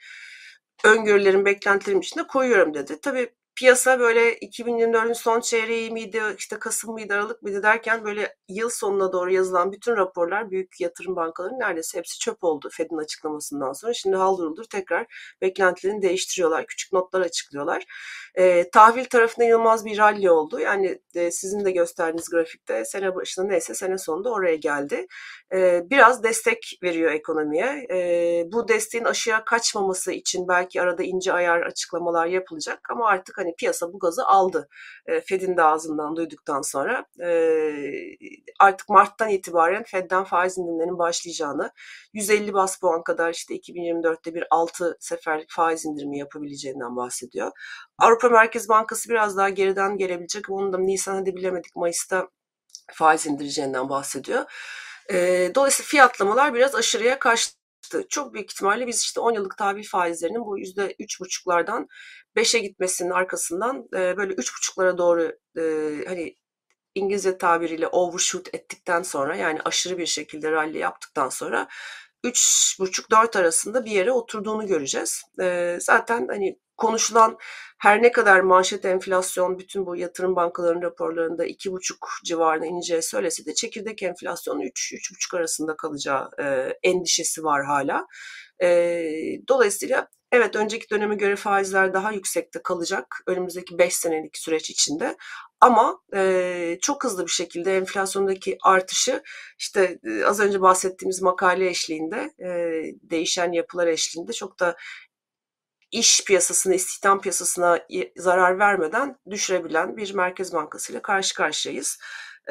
öngörülerim, 0.86 1.46
beklentilerim 1.46 2.00
içinde 2.00 2.28
koyuyorum 2.28 2.74
dedi. 2.74 3.02
Tabii 3.02 3.30
piyasa 3.60 4.00
böyle 4.00 4.38
2024'ün 4.38 5.14
son 5.14 5.40
çeyreği 5.40 5.92
miydi, 5.92 6.22
işte 6.38 6.60
Kasım 6.60 6.94
mıydı, 6.94 7.14
Aralık 7.14 7.42
mıydı 7.42 7.64
derken 7.64 8.06
böyle 8.06 8.36
yıl 8.48 8.70
sonuna 8.70 9.14
doğru 9.14 9.32
yazılan 9.32 9.72
bütün 9.72 9.96
raporlar 9.96 10.52
büyük 10.52 10.82
yatırım 10.82 11.16
bankalarının 11.16 11.60
neredeyse 11.60 11.98
hepsi 11.98 12.20
çöp 12.20 12.44
oldu 12.44 12.70
Fed'in 12.72 12.98
açıklamasından 12.98 13.74
sonra. 13.74 13.94
Şimdi 13.94 14.16
haldır 14.16 14.66
tekrar 14.66 15.06
beklentilerini 15.42 16.02
değiştiriyorlar, 16.02 16.66
küçük 16.66 16.94
notlar 16.94 17.22
açıklıyorlar. 17.22 17.86
E, 18.36 18.70
tahvil 18.70 19.06
tarafında 19.06 19.46
inanılmaz 19.46 19.86
bir 19.86 19.98
rally 19.98 20.30
oldu. 20.30 20.60
Yani 20.60 21.00
e, 21.16 21.32
sizin 21.32 21.66
de 21.66 21.72
gösterdiğiniz 21.72 22.30
grafikte 22.30 22.86
sene 22.86 23.16
başında 23.16 23.46
neyse 23.46 23.74
sene 23.74 23.98
sonunda 23.98 24.32
oraya 24.32 24.56
geldi. 24.56 25.08
E, 25.54 25.82
biraz 25.90 26.24
destek 26.24 26.80
veriyor 26.84 27.12
ekonomiye. 27.12 27.88
E, 27.92 28.44
bu 28.52 28.68
desteğin 28.68 29.06
aşıya 29.06 29.46
kaçmaması 29.46 30.12
için 30.12 30.48
belki 30.48 30.82
arada 30.82 31.04
ince 31.04 31.34
ayar 31.34 31.62
açıklamalar 31.62 32.28
yapılacak 32.28 32.80
ama 32.90 33.08
artık 33.08 33.38
hani 33.38 33.49
piyasa 33.56 33.94
bu 33.94 34.00
gazı 34.00 34.26
aldı. 34.26 34.70
E, 35.08 35.22
Fed'in 35.22 35.58
de 35.58 35.64
ağzından 35.64 36.16
duyduktan 36.16 36.62
sonra 36.62 37.06
e, 37.24 37.30
artık 38.60 38.90
Mart'tan 38.90 39.30
itibaren 39.30 39.84
Fed'den 39.84 40.24
faiz 40.24 40.58
indirimlerinin 40.58 41.00
başlayacağını, 41.00 41.72
150 42.14 42.54
bas 42.54 42.80
puan 42.80 43.04
kadar 43.04 43.34
işte 43.34 43.56
2024'te 43.56 44.34
bir 44.34 44.44
6 44.52 44.98
seferlik 45.00 45.52
faiz 45.52 45.86
indirimi 45.86 46.18
yapabileceğinden 46.18 46.96
bahsediyor. 46.96 47.52
Avrupa 47.98 48.30
Merkez 48.30 48.70
Bankası 48.70 49.10
biraz 49.10 49.38
daha 49.38 49.50
geriden 49.50 49.98
gelebilecek. 49.98 50.50
Onu 50.50 50.74
da 50.74 50.78
Nisan 50.78 51.16
hadi 51.16 51.36
bilemedik 51.36 51.76
Mayıs'ta 51.76 52.28
faiz 52.94 53.28
indireceğinden 53.28 53.90
bahsediyor. 53.90 54.46
E, 55.12 55.52
dolayısıyla 55.56 55.88
fiyatlamalar 55.88 56.54
biraz 56.54 56.76
aşırıya 56.76 57.20
kaçtı. 57.20 57.59
Çok 58.10 58.34
büyük 58.34 58.52
ihtimalle 58.52 58.88
biz 58.88 59.02
işte 59.02 59.20
10 59.20 59.34
yıllık 59.34 59.58
tahvil 59.58 59.84
faizlerinin 59.84 60.42
bu 60.46 60.60
%3,5'lardan 60.60 61.88
5'e 62.36 62.60
gitmesinin 62.60 63.10
arkasından 63.10 63.88
e, 63.96 64.18
böyle 64.18 64.34
3,5'lara 64.34 64.98
doğru 64.98 65.38
e, 65.58 65.62
hani 66.08 66.36
İngilizce 66.96 67.38
tabiriyle 67.38 67.88
overshoot 67.88 68.56
ettikten 68.56 69.02
sonra 69.02 69.36
yani 69.36 69.60
aşırı 69.66 69.98
bir 69.98 70.06
şekilde 70.06 70.52
rally 70.52 70.78
yaptıktan 70.78 71.30
sonra 71.30 71.68
3,5-4 72.24 73.40
arasında 73.40 73.86
bir 73.86 73.92
yere 73.92 74.12
oturduğunu 74.12 74.68
göreceğiz. 74.68 75.24
E, 75.42 75.78
zaten 75.82 76.28
hani 76.28 76.60
konuşulan 76.80 77.38
her 77.80 78.02
ne 78.02 78.12
kadar 78.12 78.40
manşet 78.40 78.86
enflasyon 78.86 79.60
bütün 79.60 79.86
bu 79.86 79.96
yatırım 79.96 80.36
bankalarının 80.36 80.82
raporlarında 80.82 81.46
2,5 81.46 82.26
civarına 82.26 82.66
ineceği 82.66 83.02
söylese 83.02 83.46
de 83.46 83.54
çekirdek 83.54 84.04
enflasyon 84.04 84.60
3-3,5 84.60 85.38
arasında 85.38 85.76
kalacağı 85.76 86.30
e, 86.40 86.74
endişesi 86.84 87.44
var 87.44 87.66
hala. 87.66 88.08
E, 88.62 88.68
dolayısıyla 89.48 90.08
evet 90.32 90.56
önceki 90.56 90.90
döneme 90.90 91.16
göre 91.16 91.36
faizler 91.36 91.94
daha 91.94 92.12
yüksekte 92.12 92.62
kalacak 92.64 93.24
önümüzdeki 93.28 93.78
5 93.78 93.94
senelik 93.94 94.38
süreç 94.38 94.70
içinde. 94.70 95.16
Ama 95.62 96.00
e, 96.16 96.78
çok 96.82 97.04
hızlı 97.04 97.26
bir 97.26 97.32
şekilde 97.32 97.78
enflasyondaki 97.78 98.58
artışı 98.64 99.24
işte 99.60 100.00
e, 100.04 100.24
az 100.24 100.40
önce 100.40 100.62
bahsettiğimiz 100.62 101.22
makale 101.22 101.68
eşliğinde 101.68 102.34
e, 102.40 102.50
değişen 103.04 103.52
yapılar 103.52 103.88
eşliğinde 103.88 104.34
çok 104.34 104.60
da 104.60 104.76
iş 105.92 106.24
piyasasına, 106.26 106.74
istihdam 106.74 107.22
piyasasına 107.22 107.80
zarar 108.18 108.60
vermeden 108.60 109.16
düşürebilen 109.30 109.98
bir 109.98 110.14
Merkez 110.14 110.54
Bankası 110.54 110.92
ile 110.92 111.02
karşı 111.02 111.36
karşıyayız. 111.36 112.00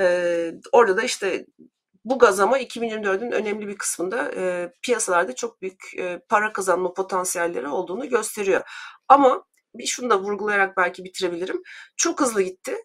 Ee, 0.01 0.53
orada 0.73 0.97
da 0.97 1.03
işte 1.03 1.47
bu 2.05 2.19
gazama 2.19 2.59
2024'ün 2.59 3.33
önemli 3.33 3.69
bir 3.69 3.77
kısmında 3.79 4.31
e, 4.37 4.73
piyasalarda 4.83 5.35
çok 5.35 5.63
büyük 5.63 5.83
e, 5.99 6.21
para 6.29 6.53
kazanma 6.53 6.95
potansiyelleri 6.95 7.69
olduğunu 7.69 8.09
gösteriyor. 8.09 8.63
Ama 9.09 9.45
bir 9.75 9.87
şunu 9.87 10.11
da 10.11 10.21
vurgulayarak 10.21 10.77
belki 10.77 11.05
bitirebilirim. 11.05 11.63
Çok 11.97 12.21
hızlı 12.21 12.43
gitti. 12.43 12.77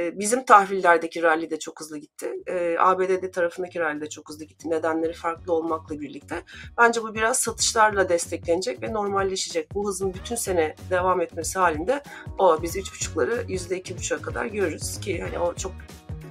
Ee, 0.00 0.18
bizim 0.18 0.44
tahvillerdeki 0.44 1.22
rally 1.22 1.50
de 1.50 1.58
çok 1.58 1.80
hızlı 1.80 1.98
gitti. 1.98 2.32
Ee, 2.46 2.76
ABD'de 2.78 3.30
tarafındaki 3.30 3.80
rally 3.80 4.00
de 4.00 4.08
çok 4.08 4.28
hızlı 4.28 4.44
gitti. 4.44 4.70
Nedenleri 4.70 5.12
farklı 5.12 5.52
olmakla 5.52 6.00
birlikte. 6.00 6.42
Bence 6.78 7.02
bu 7.02 7.14
biraz 7.14 7.38
satışlarla 7.38 8.08
desteklenecek 8.08 8.82
ve 8.82 8.92
normalleşecek. 8.92 9.74
Bu 9.74 9.88
hızın 9.88 10.14
bütün 10.14 10.36
sene 10.36 10.76
devam 10.90 11.20
etmesi 11.20 11.58
halinde 11.58 12.02
o 12.38 12.62
biz 12.62 12.76
3.5'ları 12.76 13.42
%2.5'a 13.42 14.22
kadar 14.22 14.46
görürüz 14.46 15.00
ki 15.00 15.22
hani 15.22 15.38
o 15.38 15.54
çok 15.54 15.72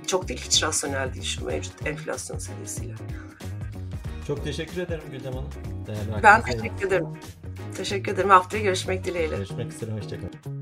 çok 0.07 0.27
değil 0.27 0.41
hiç 0.45 0.63
rasyonel 0.63 1.13
değil 1.13 1.25
şu 1.25 1.45
mevcut 1.45 1.87
enflasyon 1.87 2.37
seviyesiyle. 2.37 2.93
Çok 4.27 4.43
teşekkür 4.43 4.81
ederim 4.81 5.03
Güldem 5.11 5.33
Hanım. 5.33 5.49
Değerli 5.87 6.23
ben 6.23 6.41
teşekkür 6.41 6.87
ederim. 6.87 7.07
Teşekkür 7.77 8.13
ederim. 8.13 8.29
Haftaya 8.29 8.63
görüşmek 8.63 9.05
dileğiyle. 9.05 9.35
Görüşmek 9.35 9.73
üzere. 9.73 9.91
Hoşçakalın. 9.91 10.58